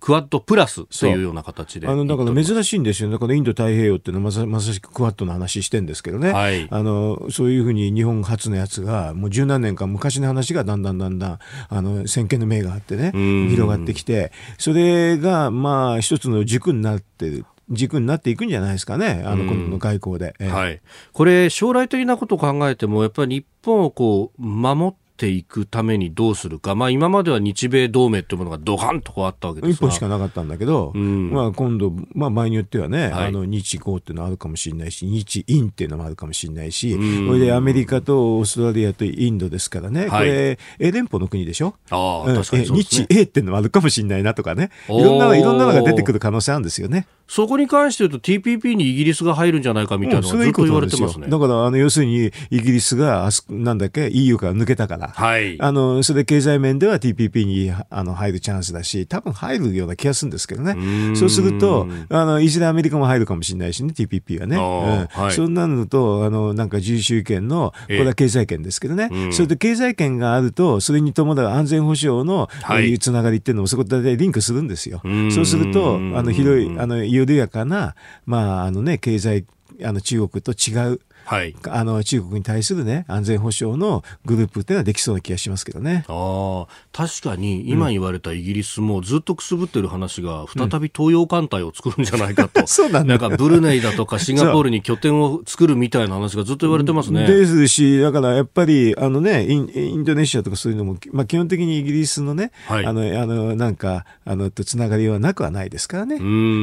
[0.00, 6.87] クワッドプラスというような形であのだから珍しいんですよ、だからインド太平洋っていうのはまさまさしくクワッドの話してるんですけどね、はい、あの
[7.30, 13.12] そういうふうに日本初のやつが、もう十何年間、昔の話がだんだんだんだんあの先見の明があってね、
[13.50, 17.44] 広がってきて、それがまあ一つの軸になってる。
[17.70, 20.80] 軸になっていくんじゃないですかね、あの、この外交で、はい。
[21.12, 47.06] これ、将来的なことを考えても、やっぱり日本をこう、守っていくためにどうするか、まあ、今までは日米同盟というものがドカンとこうあったわけです一本しかなかったんだけど、うん、まあ、今度、まあ、場合によってはね、はい、あの日豪っていうのはあるかもしれないし、日印っていうのもあるかもしれないし、うん、それでアメリカとオーストラリアとインドですからね、これ、英連邦の国でしょ、あ確かに、ね、日英っていうのもあるかもしれないなとかね、いろんな、いろんなのが出てくる可能性あるんですよね。
[47.28, 51.28] そこに関して言うと TPP にイギリスが入るんじゃないかみたいなのがずっと言われてますね。
[51.28, 55.08] だから、あの、要するに、イギリスが、あなんだっけ、EU から抜けたから。
[55.08, 55.60] はい。
[55.60, 60.74] あの、それで経済面では TPP にあの入るチャンスだし、多分入るような気がするんですけどね。
[61.14, 64.56] そうすると、あの、いずれアメリカも入るかもしれないしね、TPP はね。
[64.56, 69.10] うんはい、そんなのと、あの、なんか自由主義権の、これは経済圏ですけどね。
[69.32, 75.02] それで経済圏があると、それに伴う安全保障の、はい、いうつながりっていうのもそこでリンクするんですよ。
[75.30, 77.94] そうすると、あの、広い、あの、緩やかな、
[78.26, 79.44] まあ、あのね、経済、
[79.84, 86.06] あの、中国と違う、はい、あの中国に対する、ね、安全保障のグループっていうのはできそうな気がしますけどね。
[86.08, 97.26] あ確かに今言われたイギリスもずっとくすぶってる話が再び東洋艦隊を作るんじゃないかと、うん、 そうなんなんかブルネイだとか シンガポールに拠点を作るみたいな話がずっと言われてますね。
[97.26, 106.14] ですし、だからやっぱりあの、ね、インインドネシアとかそういうのも、まあ、基本的にイギリスのね、はい、あのあのなんかあのとつながりはなくはないですからね。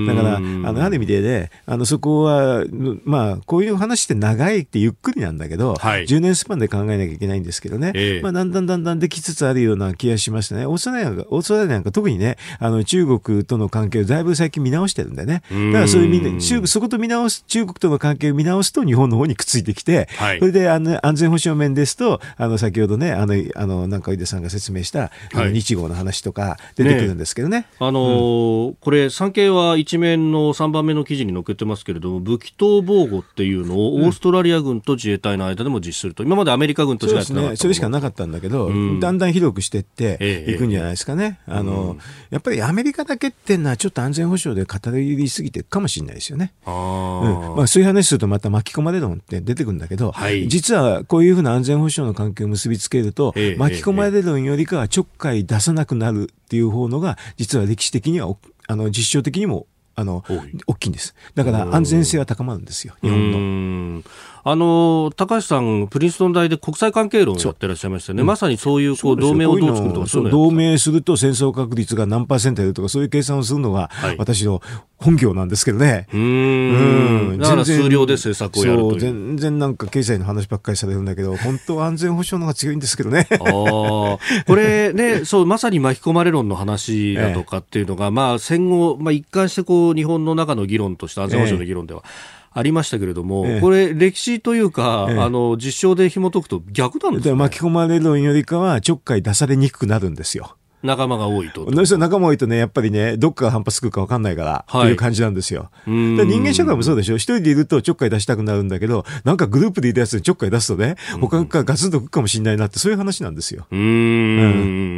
[0.07, 2.63] だからあのある意味で、ね、あのそこは、
[3.03, 10.65] まあ、こういう話って長いってゆっくりなんんだけど、はい、10年スパンで考えなきゃいけないんですけどね、えー、まあ、だんだんだんだんできつつあるような気がしましたね。
[10.65, 15.43] オーストラリアオーストラリアなんか特にね、あの中国との関係をだいぶ最近見直してるんでね。
[15.49, 27.55] だからそういうみんな、中そこと見直す、中国との関係を見直すと日本の方にくっついてきて、はい、それであの安全保障面ですと、あの先ほどね、あの、あのなんか井出さんが説明した、はい、日豪の話とか出てくるんですけどね。
[27.59, 46.53] ねあのーうん、これ、産経は一面の3番目の記事に載っけてますけれども、武器等防護っていうのをオーストラリア軍と自衛隊の間でも実施すると、今までアメリカ軍としかやってなかった、ね、それしかなかったんだけど、うん、だんだん広くしていっていくんじゃないですかね、ええ、あの、うん、やっぱりアメリカだけっていうのは、ちょっと安全保障で語りすぎてるかもしれないですよね。
[46.65, 47.57] あうん。
[47.57, 58.35] まあ、そういう話すると、また巻き込まれるのって出てくるんだけど、はい、実はこういうふうな安全保障の関係を結びつけると、え、巻き込まれるのよりかはちょっかい出さなくなるっていう方のが、実は歴史的には
[58.67, 60.23] あの実証的にもあの
[60.67, 61.15] 大きいんです。
[61.35, 64.03] だから安全性は高まるんですよ、日本の。
[64.47, 73.89] あの高橋さん、プリンストン大で国際関係論をやってらっしゃいましたね、まさにそういうこう同盟をどう作るとかそう同盟すると戦争確率が何パーセントやるとか、そういう計算をするのが、
[74.19, 74.61] 私の
[74.97, 76.07] 本業なんですけどね。
[76.13, 76.21] うん。
[76.21, 77.37] うん。
[77.39, 83.27] だから数量で政策をやると全然なんか経済の話ばっかりされるんだけど、本当は安全保障の方が強いんですけどね。
[83.31, 84.19] あこ
[84.49, 92.09] れね、 そう、まさに巻き込まれ論の話だとかっていうのが、ええ、まあ戦後、まあ一貫してこう日本の中の議論として安全保障の議論では、え
[92.57, 97.35] ありましたけれども、ええ、これ、歴史というか、え、あの実証で紐解くと逆なんですね。
[97.35, 100.55] 巻き込まれるよりかは、ちょっかい出されにくくなるんですよ。
[100.86, 101.65] 仲間が多いと。
[101.71, 105.69] 仲間多いとね、やっぱりね、どっかが反発するか分かんないから、はい、という感じなんですよ。
[105.86, 107.15] 人間社会もそうでしょ？
[107.17, 113.67] 一人でいるとちょっかい出したくなるんだけど、なんかグループでいるやつにちょっかい出すとね、他がガツンとくかもしれないなって、そういう話なんですよ。
[113.71, 113.83] うんう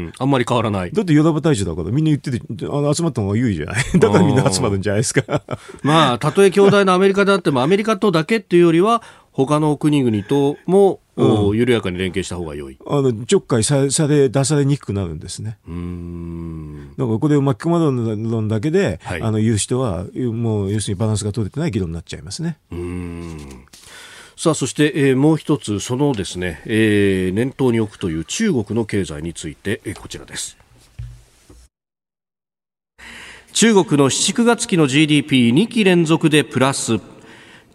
[0.08, 0.92] んあんまり変わらない。
[0.92, 3.84] だってヨダバ大使だからみんな言ってて、あの集まった方が有利じゃない？
[4.00, 5.42] だからみんな集まるんじゃないですか。
[5.84, 15.58] まあ、たとえ兄弟のアメリカであっても、アメリカとだけっていうよりは、他の国々とも、うん、緩やかに連携した方が良いあのちょっかいさされ出されにくくなるんですね。
[15.68, 22.60] うんだからこれを巻き込まれる論だけで、はい、あの言う人はもう要するにバランスが取れてない議論になっちゃいますね。
[22.72, 23.66] うん
[24.36, 30.58] さあそして、えー、もう一つそのですね、えー、念頭に置くという中国の経済について、えー、こちらです。
[33.52, 37.00] 中国の7、9月期の GDP2 期連続でプラス。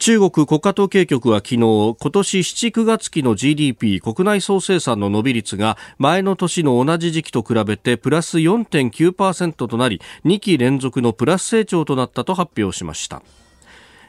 [0.05, 13.22] 中国国家統計局は昨日今年7、9月期の GDP 国内総生産の伸び率が前の年の同じ時期と比べてプラス4.9%となり2期連続のプラス成長となったと発表しました、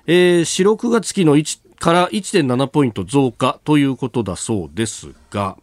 [0.07, 5.59] えー、4、6月期の1から1.7ポイント増加ということだそうですが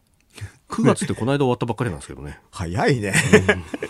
[0.70, 2.40] 9月ってこの間終わったばっかりなんですけどね。
[2.50, 3.12] 早いね。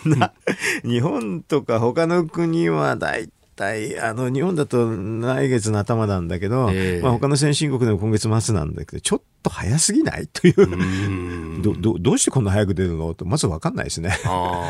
[0.83, 14.17] 日本とか他の国は大体、あの、日本だと来月の頭なんだけど、えー、まあ他の先進国でも今月末なんだけど、ちょっと早すぎないという ど、ど、どうしてこんな早く出るのと、まずわかんないですね。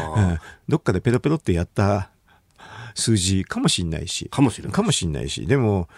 [0.69, 2.09] どっかでペロペロってやった
[2.93, 4.29] 数字かもしんないし。
[4.29, 4.73] かもしれない。
[4.73, 5.45] かもしんないし。
[5.45, 5.89] でも、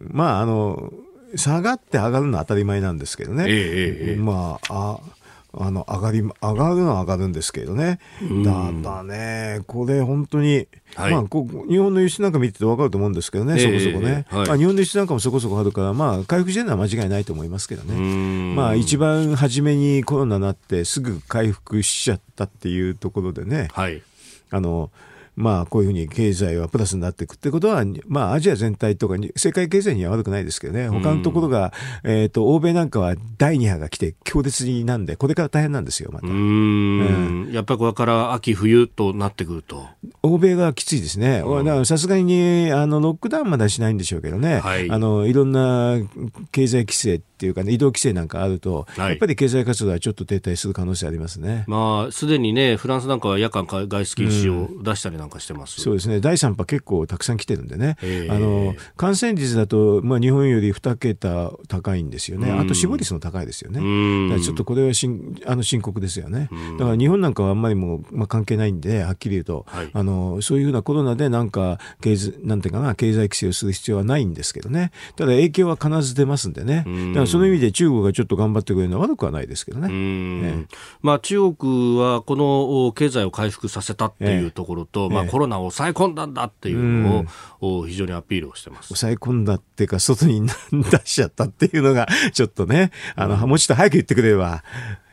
[0.00, 0.92] まあ、あの、
[1.36, 3.44] 下がって上がるのは当たり前なんですけどね。
[3.46, 5.00] えー、えー、まあ、あ
[5.52, 7.98] あの、上がり、上がるのは上がるんですけどね。
[8.44, 14.26] だだね、これ本当に、はい、まあこ日本の輸出なんか見てて分かると思うんですけどね、そこそこね。
[14.28, 18.54] はい、まあ、日本の輸出なんかもそこそこあるから、まあ、回復してるのは間違いないと思いますけどね。
[18.54, 23.68] まあ、一番初めにコロナになってすぐ回復しちゃったっていうところでね。
[23.72, 24.02] はい、
[24.50, 24.90] あの、
[25.36, 31.72] まあ、こういうふうに経済はプラスになっていくってことは、まあ、アジア全体とかに、世界経済には悪くないですけどね、他のところが、
[32.04, 36.26] えっ、ー、と、欧米なんかは第2波が来て強烈になんで、これから大変なんですよ、また。
[36.26, 39.86] うんうん、やっぱりこれから秋冬となってくると。
[40.22, 41.42] 欧米がきついですね。
[41.84, 44.60] さすがに、あの、ロックダウンまではしないんでしょうけどね。
[44.60, 45.96] はい、あの、いろんな
[46.52, 51.64] 経済規制っていうかね、移動規制なんかあると、はい、やっぱり経済活動はちょっと停滞する可能性ありますね。
[51.68, 56.20] まあ、すでにね、フランスなんかは夜間外出禁止を出したりなんかしてます、うん、そうですね。
[56.20, 57.96] 第3波結構たくさん来てるんでね。
[58.28, 62.52] あの、感染率だと、まあ、日本より2桁高いんですよね。
[62.52, 63.80] あと死亡率も高いですよね。
[64.42, 66.50] ちょっとこれはしんあの深刻ですよね。
[66.78, 74.90] だから日本なんかはあんまりもう、まあ、関係ないんで、はっきり言うと、はい、あの、そういうふうなコロナでなんか、経済、なんていうかな、経済規制をする必要はないんですけどね。
[75.16, 76.84] ただ影響は必ず出ますんでね。
[77.08, 79.88] だからその意味で中国がちょっと頑張ってくれるのは悪くはないですけどね。
[79.88, 80.66] ね
[81.02, 87.26] まあ、中国はこの経済を回復させたっていうところと、えまあ、コロナを抑え込んだんだっていうの
[87.60, 88.88] を非常にアピールをしてます。
[88.88, 90.52] 抑え込んだっていうか、外に出
[91.04, 94.64] しちゃったっていうのが、ちょっとね、あの、もうちょっと早く言ってくれれば、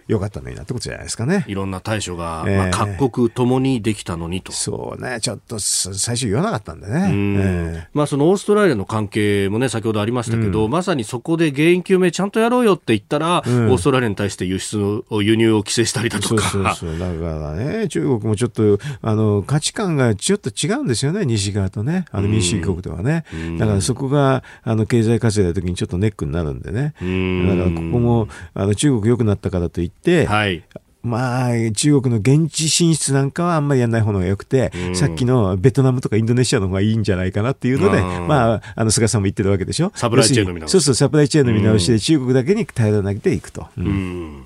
[0.08, 1.43] よかったのになってことじゃないですかね。
[1.47, 4.51] いろんな対処が、えー、まあ、各国ともにできたのにと。
[4.53, 7.10] そうね、ちょっと最初言わなかったんでね。
[7.12, 14.78] えー、まあ、そのオーストラリアの関係もね、先ほどありましたけど、うん、まさにそこで原因究明ちゃんとやろうよって言ったら、うん、オーストラリアに対して輸出
[15.10, 16.49] を、輸入を規制したりだとか。
[16.49, 16.99] そうそうそう。
[16.99, 22.05] だからね、中国もちょっと、あの、価値観がちょっと違うんですよね、西側とね。
[22.12, 23.26] あの民主主義国ではね。
[23.34, 26.93] うん、だからそこが、あの、経済活性の時にちょっとネックになるんでね。
[27.01, 30.64] だからここも、あの、中国良くなったからといって、はい。
[31.03, 39.93] まあ、中国の現地進出なんかはあんまりやらない方がよくて、うん、さっきのベトナムとかインドネシアの方がいいんじゃないかなっていうので、まあ、あの、菅さんも言ってるわけでしょ？
[39.95, 40.72] サプライチェーンの見直し。
[40.72, 43.68] そうそう、サプライチェーンの見直しで中国だけに頼らなくていくと。
[43.78, 44.45] うん、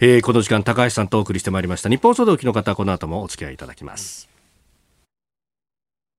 [0.00, 1.88] えー、この時間、高橋さんとお送りしてまいりました。
[1.88, 4.28] 日本総動機の方、この後もお付き合いいただきます。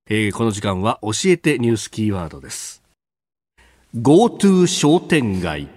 [0.10, 2.82] えー、この時間は教えてニュースキーワードです。
[3.98, 5.68] GoTo 商店街。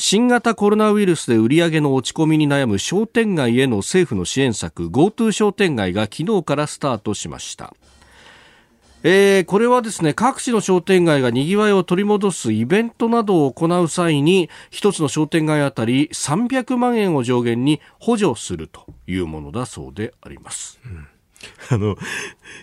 [0.00, 7.74] 新型コロナウイルスで売り上げの落ち込みに悩む商店街への政府の支援策 GoTo 商店街が昨日からスタートしました
[9.02, 20.80] えー、これはですね各地の商店街がにぎわいを取り戻すイベントなどを行う際に一つの商店街あたり300万円を上限に補助するというものだそうであります。
[20.84, 21.08] うん
[21.70, 21.96] あの、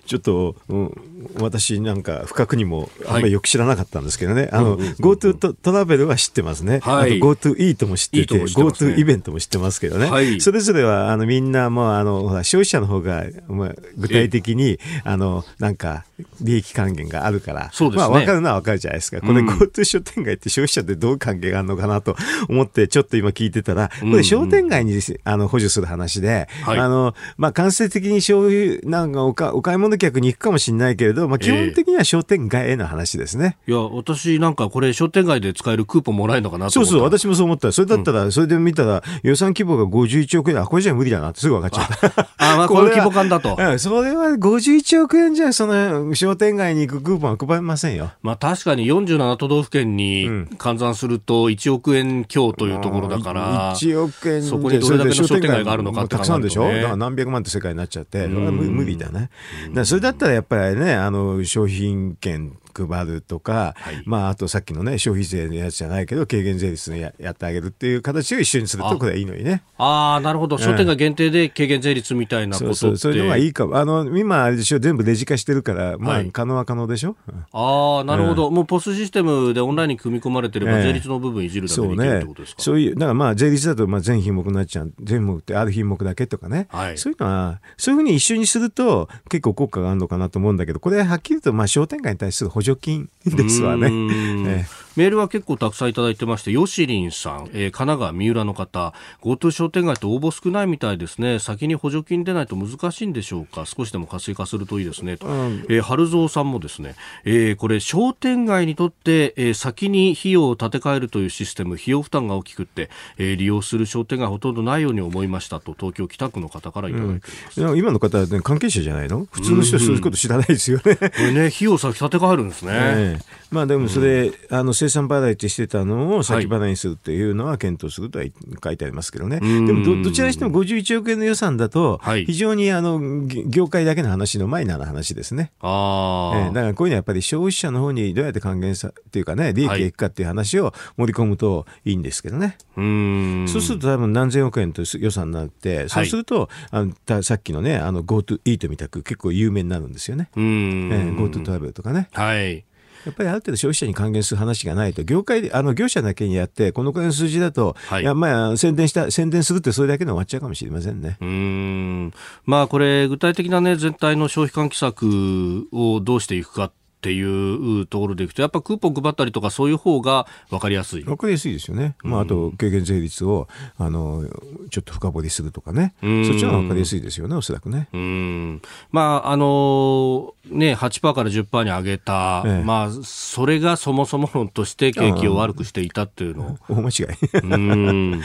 [0.05, 0.91] ちょっと、うん、
[1.39, 6.79] 私なんか不覚にもあんまりよく知らなかったんですけどね、はい、あの、GoTo トトラベルは知ってますね。
[6.83, 10.09] はい、GoTo イートも知ってて、GoTo、ね、イベントも知ってますけどね。
[10.09, 16.05] はい、それぞれは、あの、みんなもう、あの、消費者の方が、まあ、具体的に、あの、なんか、
[16.41, 17.71] 利益還元があるから、ね。
[17.95, 19.21] まあ、わかるのはわかるじゃないですか。
[19.21, 22.15] これ GoTo 商店街って消費者ってどういう関係があるのかなと
[22.49, 33.57] 思って、ちょっと今聞いてたら、これ商店街にあの補助する話で、あの、まあ、間接的に消費、なんかおかお買い物客に行くかもしれないけれど、まあ、基本的には商店街への話ですね。
[33.67, 37.71] えー、いや、私なんかこれ商店街で使えるクーポンもらえるのかなそうそう、私もそう思った。
[37.71, 42.29] それだったら、それで見たら予算規模が51億円、あ、これじゃ無理だなってすぐ分かっちゃった。
[42.37, 43.57] あ、まあ、 この規模感だと。
[43.77, 48.11] それは51億円じゃ、その商店街に行くクーポンは配りませんよ。
[48.21, 56.63] まあ、確かに47都道府県に換算すると1億円強というところだから、1億円そこにどれだけの商店街があるのかって、ね、たくさんでしょ？
[56.67, 59.29] だから何百万って世界になっちゃって、それは無理だね。
[59.73, 69.63] だそれだったらやっぱりね、あの、商品券配るとか、はい、まあ、あとさっきのね、消費税のやつじゃないけど、軽減税率ややってあげるっていう形を一緒にすると、これはいいのにね。
[69.77, 70.57] ああ、なるほど。
[70.57, 73.77] 商店街限定で軽減税率みたいなことって、そうそうそういうのがいいかも。
[73.77, 77.15] あの、今、あれでしょ、全部レジ化してるから、まあ、可能は可能でしょ？
[77.51, 84.93] ああ、なるほど、もうポストシステムでオンラインに組み込まれてれば、税率の部分いじるだけでいけるってことですか、そういう、だからまあ、税率だと、まあ、全品目になっちゃう。
[85.01, 86.67] 全品目ってある品目だけとかね。
[86.69, 94.65] はい、そういうのは、そういうふうに一緒にすると、結構効果があるのかなと思うんだけど、これはっきりと、まあ、商店街に対する補助金ですわね。
[94.97, 101.37] メールは結構たくさんいただいてまして、ヨシリンさん、えー、神奈川三浦の方、GoTo 商店街って応募少ないみたいですね。
[101.37, 103.67] 先に補助金出ないと難しいんでしょうか？
[103.67, 105.17] 少しでも活性化するといいですね。
[105.17, 106.95] と、うん、えー、春蔵さんもですね、
[107.25, 112.89] えー、これ商店街にとって、えー、先に費用を立て替えるというシステム、費用負担が大きくって、
[113.19, 117.61] えー、利用する商店街ほとんどないように思いましたと、東京北区の方からいただいてます。
[117.61, 119.27] うん、今の方は、ね、関係者じゃないの？
[119.31, 120.95] 普通の人はそういうこと知らないですよね。
[120.95, 122.71] これね、費用先立て替えるんですね。
[122.73, 128.25] えーまあでもそれ、うん、あの生産払いってしてたのを先払いにするっていうのは検討するとは
[128.63, 135.51] 書いてありますけどね、はい、でもどどちらにしても51億円の予算だと、非常にあの業界だけの話のマイナーな話ですね。
[135.61, 142.57] あえー、だからこういうのはやっぱり消費者の方にどうやって還元さっていうかね、利益がいくかっていう話を盛り込むといいんですけどね。
[142.75, 150.29] はい、そうすると多分何千億円と予算になって、そうすると、あのさっきのね、あの GoTo イートみたく結構有名になるんですよね。
[150.35, 152.09] えー、GoTo トラベルとかね。
[152.13, 152.63] はい。
[153.07, 161.17] やっぱりある程度消費者に還元する話がないと、業界で、あの業者だけにやって、このくらいの数字だと、はい、いやまあ宣伝した、宣伝するってそれだけで終わっちゃうかもしれませんね。
[161.21, 162.13] うん
[162.45, 171.03] まあこれ具体的なね全体の消費喚起策をどうしていくかっていうところでいくと、やっぱクーポン配ったりとか、そういう方が分かりやすい。
[171.03, 171.95] 分かりやすいですよね。
[172.01, 174.25] まあ、あと、軽減税率を、あの、
[174.71, 175.93] ちょっと深掘りするとかね。
[176.01, 177.87] そっちの方が分かりやすいですよね、おそらくね。
[177.93, 178.61] うん。
[178.91, 186.57] まあ、あの、ね、8%から10%に上げた、ええ、まあ、それがそもそも論として景気を悪くしていたっていうの。
[186.67, 187.39] 大間違い。
[187.43, 188.21] うん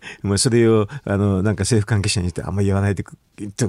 [0.22, 3.04] まあそれを、あの、なんか政府関係者に言ってあんまり言わないで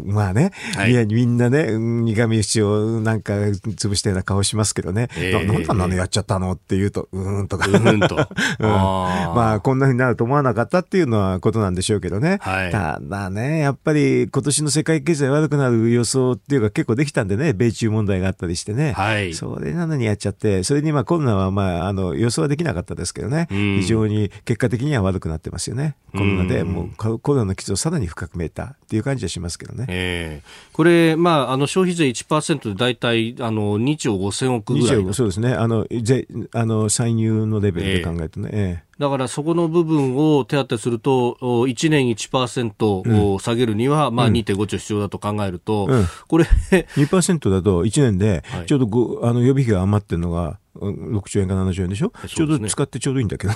[0.05, 7.67] まあね、はい、いや、みんなね、苦味節をなんか潰したような顔しますけどね、えー、ななんなのやっちゃったのって言うと、うーんとか。
[7.67, 8.15] うーんと。
[8.59, 12.39] うん、まあ、こんなふうになると思わなかったっていうのはことなんでしょうけどね。
[12.41, 18.93] はい、ただね、やっぱり今年の世界経済悪くなる予想っていうか結構できたんでね、米中問題があったりしてね。
[18.93, 19.33] はい。
[19.33, 23.47] それなのにやっちゃって、それにまあコロナはまあ、あの、予想はできなかったですけどね。
[23.49, 25.95] 非常に結果的には悪くなってますよね。
[26.11, 29.85] コロナでもうコロナの傷をさらに深くめたっていう感じはしますけどね。
[29.87, 35.13] えー、これ、まあ、あの消費税1%で大体あの2兆5000億ぐらい。
[35.13, 35.53] そうですね。
[35.53, 38.49] あの税あの歳入のレベルで考えるとね。
[38.51, 46.43] えーだからそこの部分を手当てすると、1年1%を下げるには、まあ2.5兆必要だと考えると、うん、これ
[46.95, 53.53] 2%だと1年で、ちょうどあの予備費が余ってるのが6兆円か7兆円でしょ、ね、ちょうど使ってちょうどいいんだけど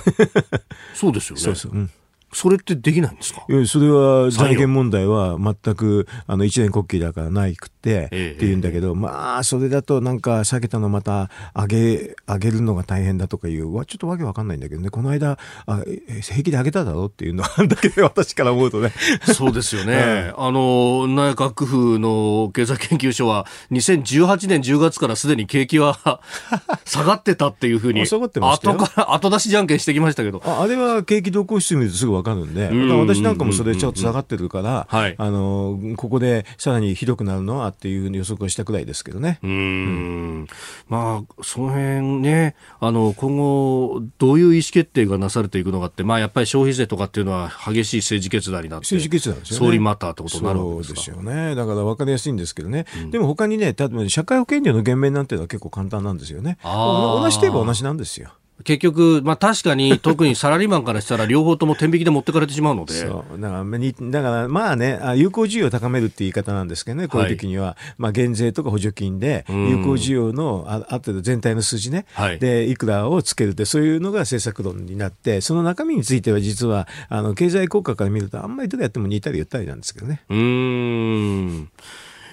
[0.94, 1.42] そうですよね。
[1.42, 1.90] そうそう、うん
[2.32, 3.46] それってできないんですか？
[3.66, 14.90] それは財源問題は全くあの一年国旗だからないくて、って言うんだけど、まあそれだとなんか下げたのまた上げ上げるのが大変だとかいうわちょっとわけわかんないんだけどね。
[14.90, 15.82] この間あ
[16.22, 18.92] 平気で上げただろうっていうのはだけど私から思うとね。
[19.34, 26.20] そうですよね、 あの内閣府の経済研究所は2018年10月からすでに景気は
[26.84, 30.42] 下がってたっていうふうに後から後出しじゃんけんしてきましたけど。
[30.44, 39.38] ああれは景気動向指数見るとすぐわかるんで、私なんかもそれちょっと下がってるから、あのここでさらにひどくなるのはっていう予測をしたくらいですけどね。
[39.42, 40.46] うんうん
[40.88, 49.66] まあ、その辺ね、あの今後、どういう意思決定がなされていくのかって、まあ、やっぱり消費税とかっていうのは激しい政治決断になって、政治決断ですよね。
[49.66, 51.54] 総理マターってことになるわけですよね。
[51.54, 56.58] だから分かりやすいんですけどね、うん、でも他にね、例えば社会保険料の減免なんていうのは結構簡単なんですよね。
[56.64, 58.30] 同じといえば同じなんですよ。
[58.66, 62.94] 結局、まあ確かに特にサラリーマンからしたら両方とも天引きで持ってかれてしまうので。
[62.94, 63.40] そう。
[63.40, 80.22] だから、だからまあね、有効需要を高めるって言い方なんですけどね、こういう時には、はい、まあ減税とか補助金で、有効需要のあある程度全体の数字ね、はい、で、いくらをつけるって、そういうのが政策論になって、その中身については実は、あの、経済効果から見るとあんまりどれやっても似たり言ったりなんですけどね。
[80.28, 81.68] うん。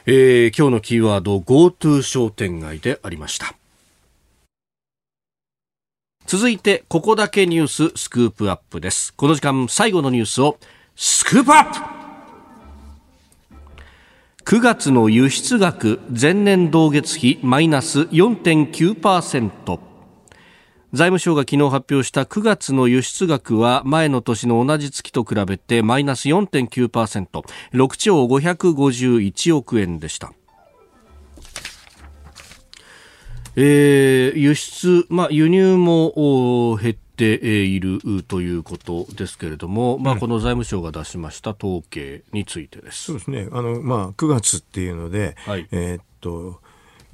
[0.07, 3.55] えー、今日のキーワード、GoTo 商店街でありました。
[6.26, 9.13] 続いて、ここだけニューススクープアップです。
[9.13, 10.57] この時間、最後のニュースを、
[10.95, 12.03] スクープアップ。
[14.45, 19.80] 9月の輸出額前年同月比マイナス4.9%
[20.91, 30.34] 財務省が昨日発表した9月の輸出額は前の年の同じ月と比べてマイナス 4.9%6 兆551億円でした。
[33.55, 43.03] えー、輸出、まあ、輸入も減っているということですけれども、まあ、この財務省が出しました統計についてです。
[43.05, 43.47] そうですね。
[43.51, 46.61] あの、まあ、9月っていうので、はい、えー、っと、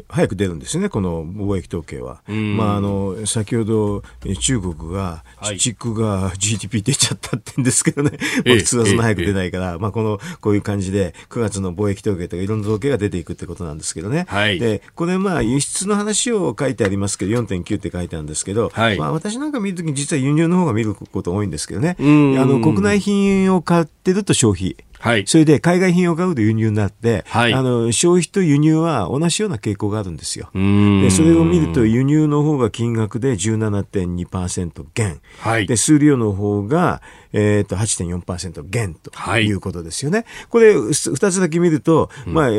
[0.07, 2.21] 早く出るんですね、この貿易統計は。
[2.27, 4.03] まあ、あの先ほど
[4.39, 8.11] 中国が、はい、地区が GDP 出ちゃったって言うんですけどね、
[8.45, 14.25] 普通はそんな早く出ないから、まあ、このこういう感じで9月の貿易統計とかいろんな統計が出ていくってことなんですけどね。
[14.29, 24.75] はい、でこれ、まあ、輸出の話を書いてありますけど、4.9って書いてあるんですけど、はい、まあ、私なんか見るときに実は輸入の方が見ること多いんですけどね、あの国内品を買ってると消費。
[24.99, 30.49] はい、それで海外品を買うと輸入になって、はい、あの消費と輸入は同じような傾向があるんですよ。
[30.53, 37.01] でそれを見ると輸入の方が金額で17.2%減、はい、で数量の方が、
[37.33, 39.51] えーと、8.4%減とい。
[39.51, 40.25] うことですよね。
[40.49, 42.49] これ2つだけ見ると、まあ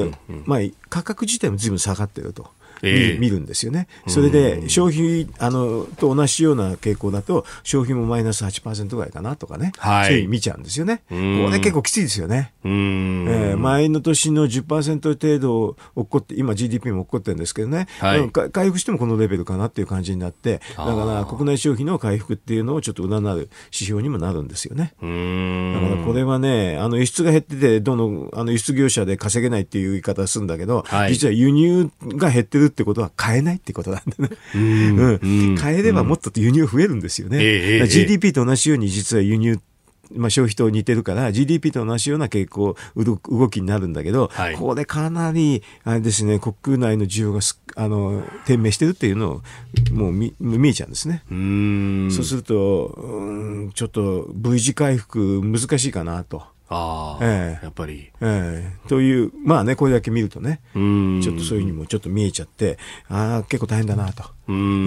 [0.44, 2.50] まあ、価格自体もずいぶん下がってると。
[2.82, 3.88] えー、見るんですよね。
[4.06, 11.02] それで消費あのと同じような傾向だと消費もマイナス8%ぐらいかなとかね、はい、そういう見ちゃうんですよね。
[11.08, 12.52] これ結構きついですよね。
[12.64, 24.94] えー、前の年の10%程度起こって今 GDP も起こってるんですけどね、はい、回復してもこのレベルかなっていう感じになってだから国内消費の回復っていうのをちょっと占う指標にもなるんですよね。
[25.00, 34.36] だからこれはねあの輸出が減っててどのあの輸出業者で稼げないっていう言い方するんだけど、はい、実は輸入が減ってるってことは買えないってことなんだね。
[34.54, 37.38] うん、買えればもっと輸入増えるんですよね。
[37.40, 39.58] えー、GDP と同じように実は輸入
[40.14, 47.40] まあ、消費と似てるから GDP と同じような傾向動きになるんだけど、はい、ここでかなりあれですね国内の需要が
[47.76, 49.42] あの低迷してるっていうのを
[49.92, 51.22] もう見見えちゃうんですね。
[51.30, 56.42] うそうするとうんちょっと V 字回復難しいかなと。
[56.72, 58.12] ああ、ええ、やっぱり。
[58.20, 64.22] ええという、まあね、これだけ見るとね、ちょっとそういうふうにもちょっと見えちゃって、ああ、結構大変だなと。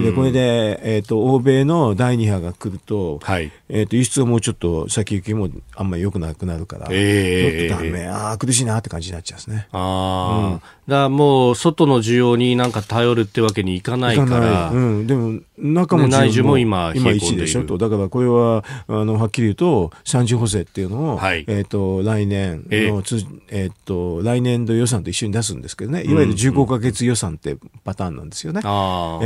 [0.03, 3.51] でこれで、えーと、欧米の第2波が来ると,、はい。
[3.69, 9.67] えーと、輸出はもうちょっと先行きもあんまり良くなくなるから、えー、ちょっとダメ、ああ、苦しいなって感じになっちゃうんですね。
[9.71, 28.61] あうん、だもう外の需要になんか頼るってわけにいかないから、うん、でも中も内需も今、今1でしょと、だからこれはあのはっきり言うと、三次補正っていうのを、はい、えーと、来年の、えー、えー、と来年度予算と一緒に出すんですけどね、いわゆる15か月予算ってパターンなんですよね。
[28.63, 28.69] うん、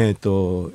[0.01, 0.26] えーと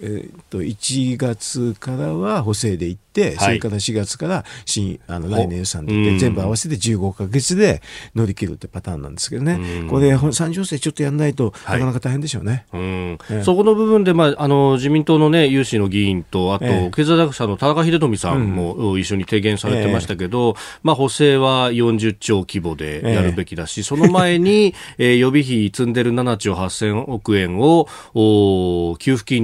[0.03, 7.83] えー、と1月からは補正でいって、はい、それから4月から新あの来年予算でいって、全部合わせて15か月で
[8.15, 12.67] 乗り切るってパターンなんですけどね、これ、三次補正ちょっとやらないと、なかなか大変でしょうね。
[12.73, 13.19] うん。
[13.45, 29.41] そこの部分で、まあ、あの自民党の、ね、有志の議員と、あと、経済学者の田中秀富さんも一緒に提言されてましたけど、まあ、補正は40兆規模でやるべきだし、その前に、 えー、予備費積んでる7兆8000億円をお給付金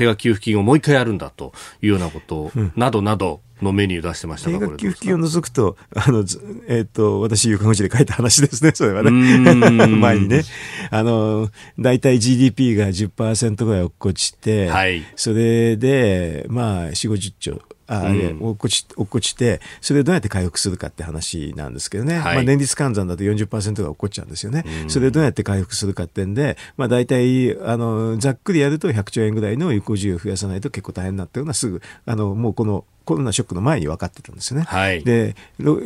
[0.00, 9.10] 定額給付金をもう一回やるんだというようなこと、などなど、のメニュー出してました定額給付金を除くと、あの、えっ、ー、と、私、横口で書いた話ですね、それはね。
[9.10, 10.44] 前にね。
[10.90, 17.60] あの、大体 GDP が10%ぐらい落っこちて、はい、それで、まあ、4、50兆。
[17.90, 34.66] ああ、うん、落っこち落っこちて、それをどうやって回復するかって話なんですけどね、はい、まあ、年率換算だと40%が落っこっちゃうんですよね、うん、それをどうやって回復するかってんで、まあ、大体あのざっくりやると100兆円ぐらいの有効需要を増やさないと結構大変になってるのはすぐあのもうこのコロナショックの前に分かってたんですよね。
[34.68, 35.34] はい、で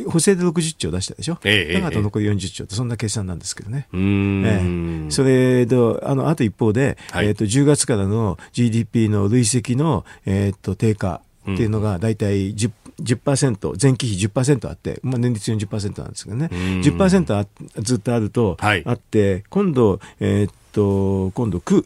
[0.07, 3.87] 補正で60兆出したでしょ、ええ、だから残り40兆ってそんな計算なんですけどね。
[3.93, 4.61] え
[5.07, 11.21] え、それとあのあと一方で、はい、えーと、10月からの GDP の累積の、えーと低下
[11.53, 12.71] っていうのが大体 10%,
[13.01, 17.45] 10%前期比10%あって、まあ、年率40%なんですけどね、10%あ
[17.81, 21.85] ずっとあると、はい、あって、今度、えー、っと、今度9、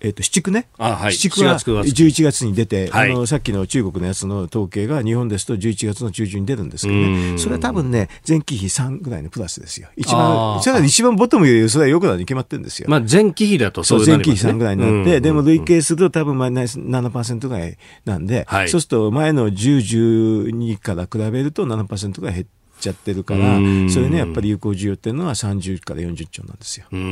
[0.00, 0.68] えっ、ー、と、七区ね？
[0.78, 1.12] あはい。
[1.12, 7.38] 七区は11月に出て、はい、あの、さっきの中国のやつの統計が日本ですと11月の中旬に出るんですけどね。
[7.38, 9.88] それは多分ね、前期比3ぐらいのプラスですよ。
[9.96, 12.88] 一番、それは一番ボトムよりそれはよくなるに決まってるんですよ。
[12.88, 23.56] まあ、前期比だとそう、ね、前期比3ぐらいになって、でも累計すると多分マイナス7%ぐらいなんで、はい、そうすると前の10、12から比べると7%が減って、ちゃってるから、
[23.90, 26.86] それね、やっぱり有効需要っていうのは30から40兆なんですよ。
[26.92, 27.04] うんう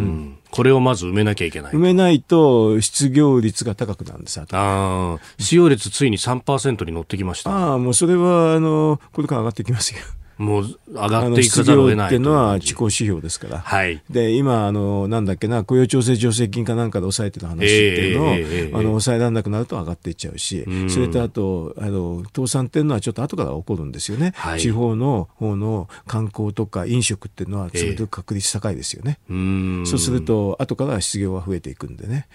[0.00, 1.72] んこれをまず埋めなきゃいけない。
[1.72, 5.18] 埋めないと失業率が高くなるんですああ。
[5.40, 7.50] 使用率ついに3%に乗ってきました。
[7.50, 10.00] ああ、もうそれは、あの、これから上がってきますよ。
[10.38, 32.26] もう上がっていかざるを得ないっていうのは地高指標ですから、はい、で今あの、なんだっけな、雇用調整助成金かなんかで抑えてる話っていうのを、えー、あの抑えられなくなると上がっていっちゃうし、うそれとあとあの、倒産っていうのはちょっと後から起こるんですよね、はい、地方の方の観光とか飲食っていうのは、すごく確率高いですよね、えー、そうすると、後から失業は増えていくんでね、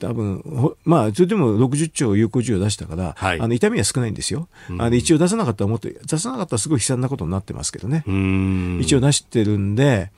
[0.00, 8.04] 多分まあ、それでも60兆有効需要出したから、はい、あの痛みは少ないんですよ、あの一応出さなかったらもっと、出さなかったらすごい悲惨なことになってますけどね。
[8.80, 10.10] 一応出してるんで、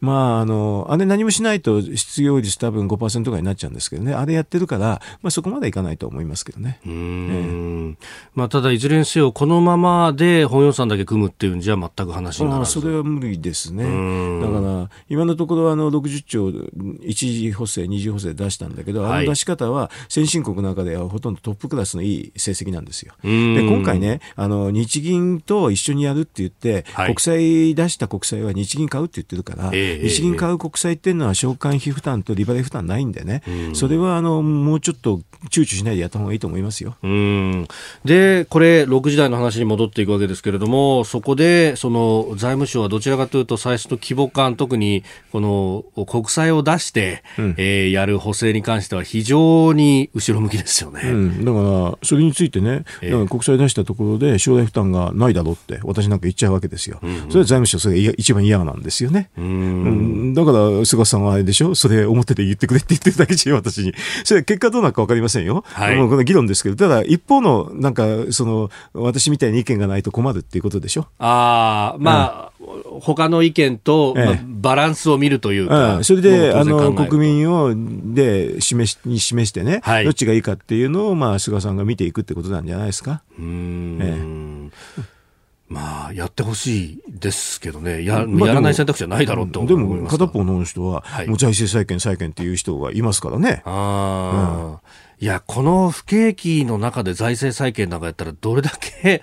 [0.00, 6.80] まあ、あの、あれ何もしないと失業率多分5%ぐらいになっちゃうんですけどね、あれやってるから、まあそこまでいかないと思いますけどね。
[6.86, 13.84] うん、ええ、まあただいずれにせよ、このままで本予算だけ組むっていうんじゃ全く話にならそれは無理ですね。
[14.40, 16.52] だから、今のところあの60兆、
[17.02, 23.14] 一次補正、二次補正出したんだけど、あの出し方は先進国の中ではほとんどトップクラスのいい成績なんですよ。
[23.22, 33.42] で、今回ね、あの、日銀と一緒にやるって言って、はい、国債出した国債は日銀買うって言ってるから、えー日銀買う国債っていうのは償還費負担と利払い負担ないんでね、
[33.74, 36.96] それはあのもうちょっと躊躇しないでやった方がいいと思いますよ。
[37.02, 37.68] うん。
[38.04, 56.98] で、これ、6時台の話に戻っていくわけですけれども、そこでその財務省はどちらかというと、最初の規模感、特にこの国債を出して、うん、えー、やる補正に関しては、非常に後ろ向きですよね、うん、だから、それについてね、だから国債出したところで、将来負担がないだろうって、私なんか言っちゃうわけですよ。
[57.02, 59.30] うんうん、それは財務省、それ一番嫌なんですよね。
[59.36, 59.75] うん
[60.34, 61.74] だから菅さんはあれでしょ？
[61.74, 63.94] それ表で言ってくれって言ってるだけじゃ私に。
[64.24, 65.64] それ結果どうなるか分かりませんよ。
[65.66, 71.06] はい、もうこの議論ですけど、ただ一方のなんかその私みたいに意見がないと困るっていうことでしょ？
[71.18, 83.22] ああ、まあ、うん、他の意見と、まあ、バランスを見るというか、うん、それであの国民をで示しに示してね、はい、どっちがいいかっていうのを、まあ、菅さんが見ていくってことなんじゃないですか？
[83.38, 84.35] うん、ええ
[85.68, 93.62] まあ、やってほしいですけどね、や,、やらない選択肢はないだろうとでも、片方の人は、もう財政再建、再建っていう人がいますからね。
[93.64, 94.80] あ
[95.20, 99.22] うん、いや、この不景気の中で財政再建なんかやったら、どれだけ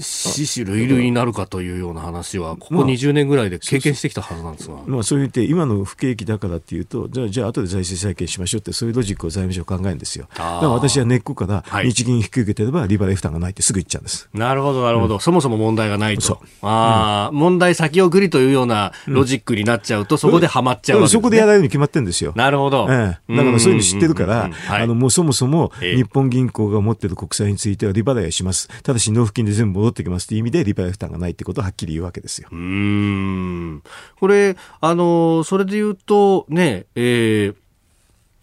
[0.00, 4.76] 死死類類になるかというような話は、ここ20年ぐらいで経験してきたはずなんですが。
[4.86, 10.26] まあ、そう言って、今の不景気だからっていうと、じゃあ、じゃあ、後で財政再建しましょうって、そういうロジックを財務省考えるんですよ。
[10.34, 14.28] だから私は根っこから、日銀引き受けてれば、利払い負担がないってすぐ言っちゃうんです。
[14.32, 16.40] なるほど、なるほど、うん、そもそも問題がないと。
[16.62, 22.32] ああ、うん、問題先送りというようなロジックになっちゃうと、そこではまっちゃうわけです、ね、そこでやらないように決まってるんですよ。
[22.34, 22.86] なるほど。
[22.90, 28.68] ええ、だからそういうの知ってるから、あの、もうそもそも、日本銀行が持っている国債については利払いはします。
[28.82, 32.48] ただし、納付金で全部戻ってきますという意味で、利払い負担がないってことをはっきり言うわけですよ。
[32.52, 33.82] うん。
[34.18, 37.54] これ、あの、それで言うと、ね、えー、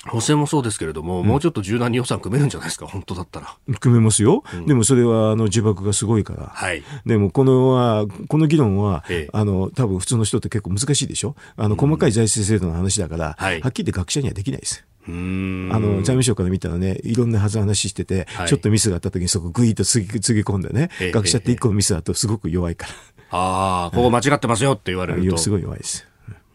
[0.08, 3.58] 補正もそうですけれども、うん、もうちょっと柔軟に予算組めるんじゃないですか、本当だったら。
[3.80, 14.86] 組めますよ、うん、でもそれはあの自爆がすごいから、はい、でもこのはこの議論は、ええ、あの多分普通の人って結構難しいでしょ、あの細かい財政制度の話だから、うんはい、はっきり言って学者にはできないです。
[15.10, 22.94] あの財務省から見たらね、いろんなはず話してて、はい、ちょっとミスがあった時にそこぐいっとつぎつぎ込んでね、え、学者って一個のミスだとすごく弱いから。
[23.32, 25.38] ああ、ここ間違ってますよって言われると。
[25.38, 26.06] すごい弱いです。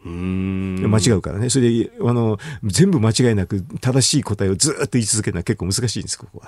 [0.07, 1.49] 間違うからね。
[1.49, 6.45] それで、あの、全部間違いなく正しい答えをずっと言い続けるのは結構難しいんです、ここは。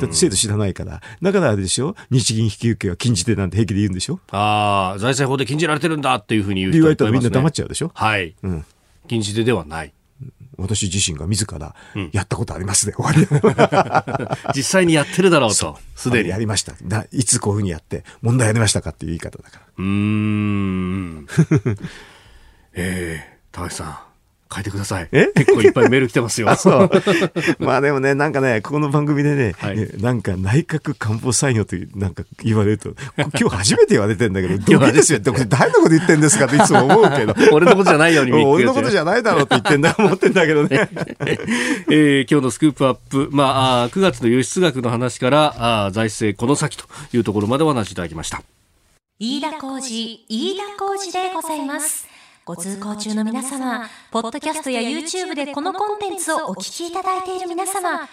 [0.00, 1.00] だって制度知らないから。
[1.22, 1.94] だからあれでしょ？
[2.10, 4.18] 日銀引き受けは禁じ手なんて平気で言うんでしょ？
[4.32, 7.92] ああ、財政法で禁じられてるんだっていうふうに言う人い、ね、言われたらみんな黙っちゃうでしょ？
[7.94, 8.34] はい。
[8.42, 8.64] うん。
[9.06, 9.92] 禁じ手ではない。
[10.58, 11.74] 私自身が自ら
[12.12, 14.54] やったことありますね、うん、終わり。
[14.54, 15.78] 実際にやってるだろうと。
[15.94, 16.30] すでに。
[16.30, 16.74] やりました。
[17.12, 19.66] いつこういうふうにやって、問題やりましたかっていう言い方だから。
[19.78, 21.26] うーん。
[22.74, 24.05] え えー、高橋さん。
[24.52, 25.08] 書いてください。
[25.12, 25.26] え？
[25.34, 26.54] 結構いっぱいメール来てますよ。
[26.56, 26.90] そう。
[27.58, 37.34] まあでもね、なんかね、ここの番組でね、はい、なんか内閣官房参与というなんか言われると、今日初めて言われてんだけど、 どうですよって、誰のこと言ってんですかっていつも思うけど。
[37.52, 40.88] 俺のことじゃないように俺のことじゃないだろうって言ってんだ、思ってんだけどね。
[41.90, 48.42] えー、今日のスクープアップ、まあ、あ9月の輸出額の話から、あ財政この先というところまでお話しいただきました。
[49.18, 52.15] 飯田浩二、飯田浩二でございます。
[52.46, 58.08] ご通行中の皆様、ポッドキャストや YouTube でこのコンテンツをお聞きいただいている皆様、あ、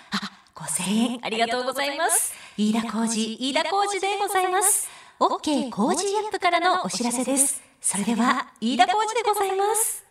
[0.56, 2.34] 5000円ありがとうございます。
[2.58, 4.90] 飯田浩二、飯田浩二でございます。
[5.20, 7.62] OK 工事アップからのお知らせです。
[7.80, 10.04] それでは、飯田浩二でございます。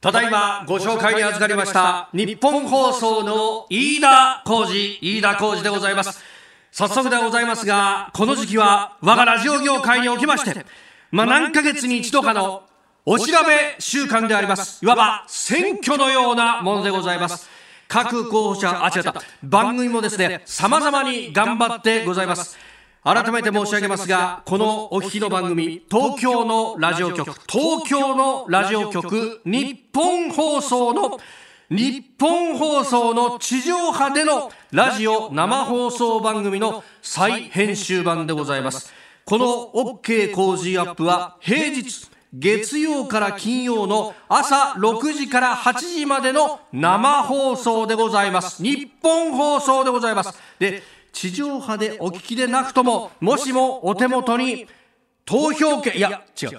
[0.00, 6.24] ただいまご紹介に預かりました日本放送の飯田浩二、飯田浩二でございます。
[6.72, 10.64] 早速でございますが、この時期は我がラジオ業界におきまして、
[11.10, 12.62] まあ何ヶ月に一度かの
[13.10, 14.84] お調べ週間であります。
[14.84, 17.48] いわば選挙のようなものでございます。
[17.88, 19.14] 各候補者、あ、違った。
[19.42, 22.58] 番組もですね、様々に頑張ってございます。
[23.02, 31.18] 改めて申し上げますが、このお聞きの番組、東京のラジオ局、東京のラジオ局、日本放送の
[31.70, 38.92] 日本放送の地上波でのラジオ生放送番組の再編集版でございます。
[39.24, 39.46] この
[39.96, 48.62] OK 工事アップは平日月曜から金曜の朝6時から8時までの生放送でございます。
[48.62, 50.38] 日本放送でございます。
[50.58, 54.66] で、地上波でお聞きでなくとも、もしもお手元に
[55.24, 56.50] 投票権、いや、違う。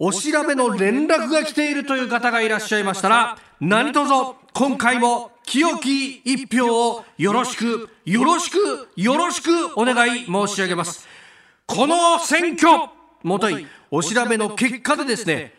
[0.00, 4.12] お調べの連絡が来ているという方がいらっしゃいましたら、何卒
[4.52, 11.08] 今回も清き一票をよろしく、よろしく、よろしくお願い申し上げます。
[11.66, 12.90] この選挙、
[13.22, 15.54] もとい、お調べの結果でですね、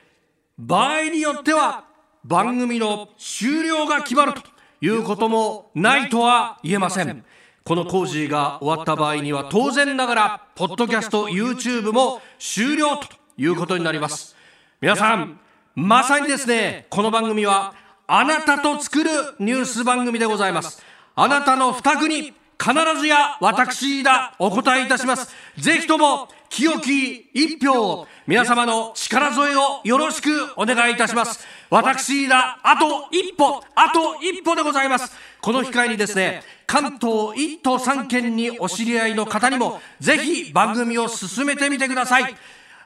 [0.57, 1.86] 場合によっては
[2.23, 4.41] 番組の終了が決まると
[4.82, 7.25] いうこともないとは言えません。
[7.63, 13.07] この工事が終わった場合には当然ながら、ポッドキャスト、YouTube も終了と
[13.38, 14.36] いうことになります。
[14.82, 15.39] 皆さん、
[15.75, 17.73] まさにですね、この番組は
[18.07, 20.84] あなたと作るニュース番組でございます。
[21.15, 25.34] あなたの負託に必ずや私だお答えいたします。
[25.57, 31.39] ぜひとも清き一票を皆様の力添えをよろしくお願いいたします。
[31.70, 35.16] 私だあと一歩、あと一歩でございます。
[35.39, 42.36] この機会にですね、関東一都三県にお知り合いの方にもぜひ番組を進めてみてください。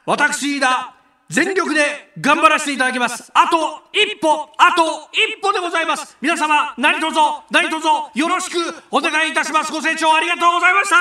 [0.06, 0.94] 私だ
[1.34, 3.32] 全力で頑張らせていただきます。
[3.34, 3.56] あと
[3.92, 6.16] 一歩、あと一歩でございます。
[6.20, 7.18] 皆様、何卒、
[7.50, 8.58] 何卒よろしく
[8.92, 9.72] お願いいたします。
[9.72, 10.96] ご清聴ありがとうございました。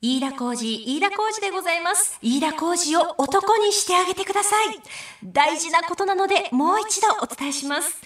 [0.00, 2.20] 飯田浩二、飯田浩二でございます。
[2.22, 4.80] 飯田浩二を男にしてあげてください。
[5.24, 8.00] 大事なことなので、もう一度お伝えします。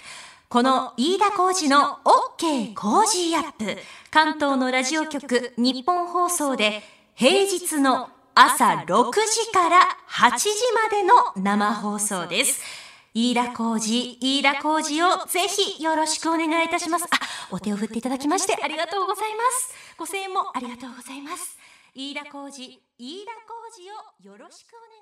[0.48, 1.98] この飯田浩二の
[2.38, 3.76] OK 工事アップ。
[4.10, 6.82] 関東のラジオ局日本放送で
[7.14, 12.62] 平日の朝6時から8時までの生放送です。
[13.12, 17.04] 飯田浩二、飯田浩二をぜひよろしくお願いいたします。
[17.04, 17.08] あ、
[17.50, 19.74] お手を振っていただきましてありがとうございます。
[19.98, 21.58] ご声援もありがとうございます。
[21.94, 25.01] 飯田浩二、飯田浩二をよろしくお願い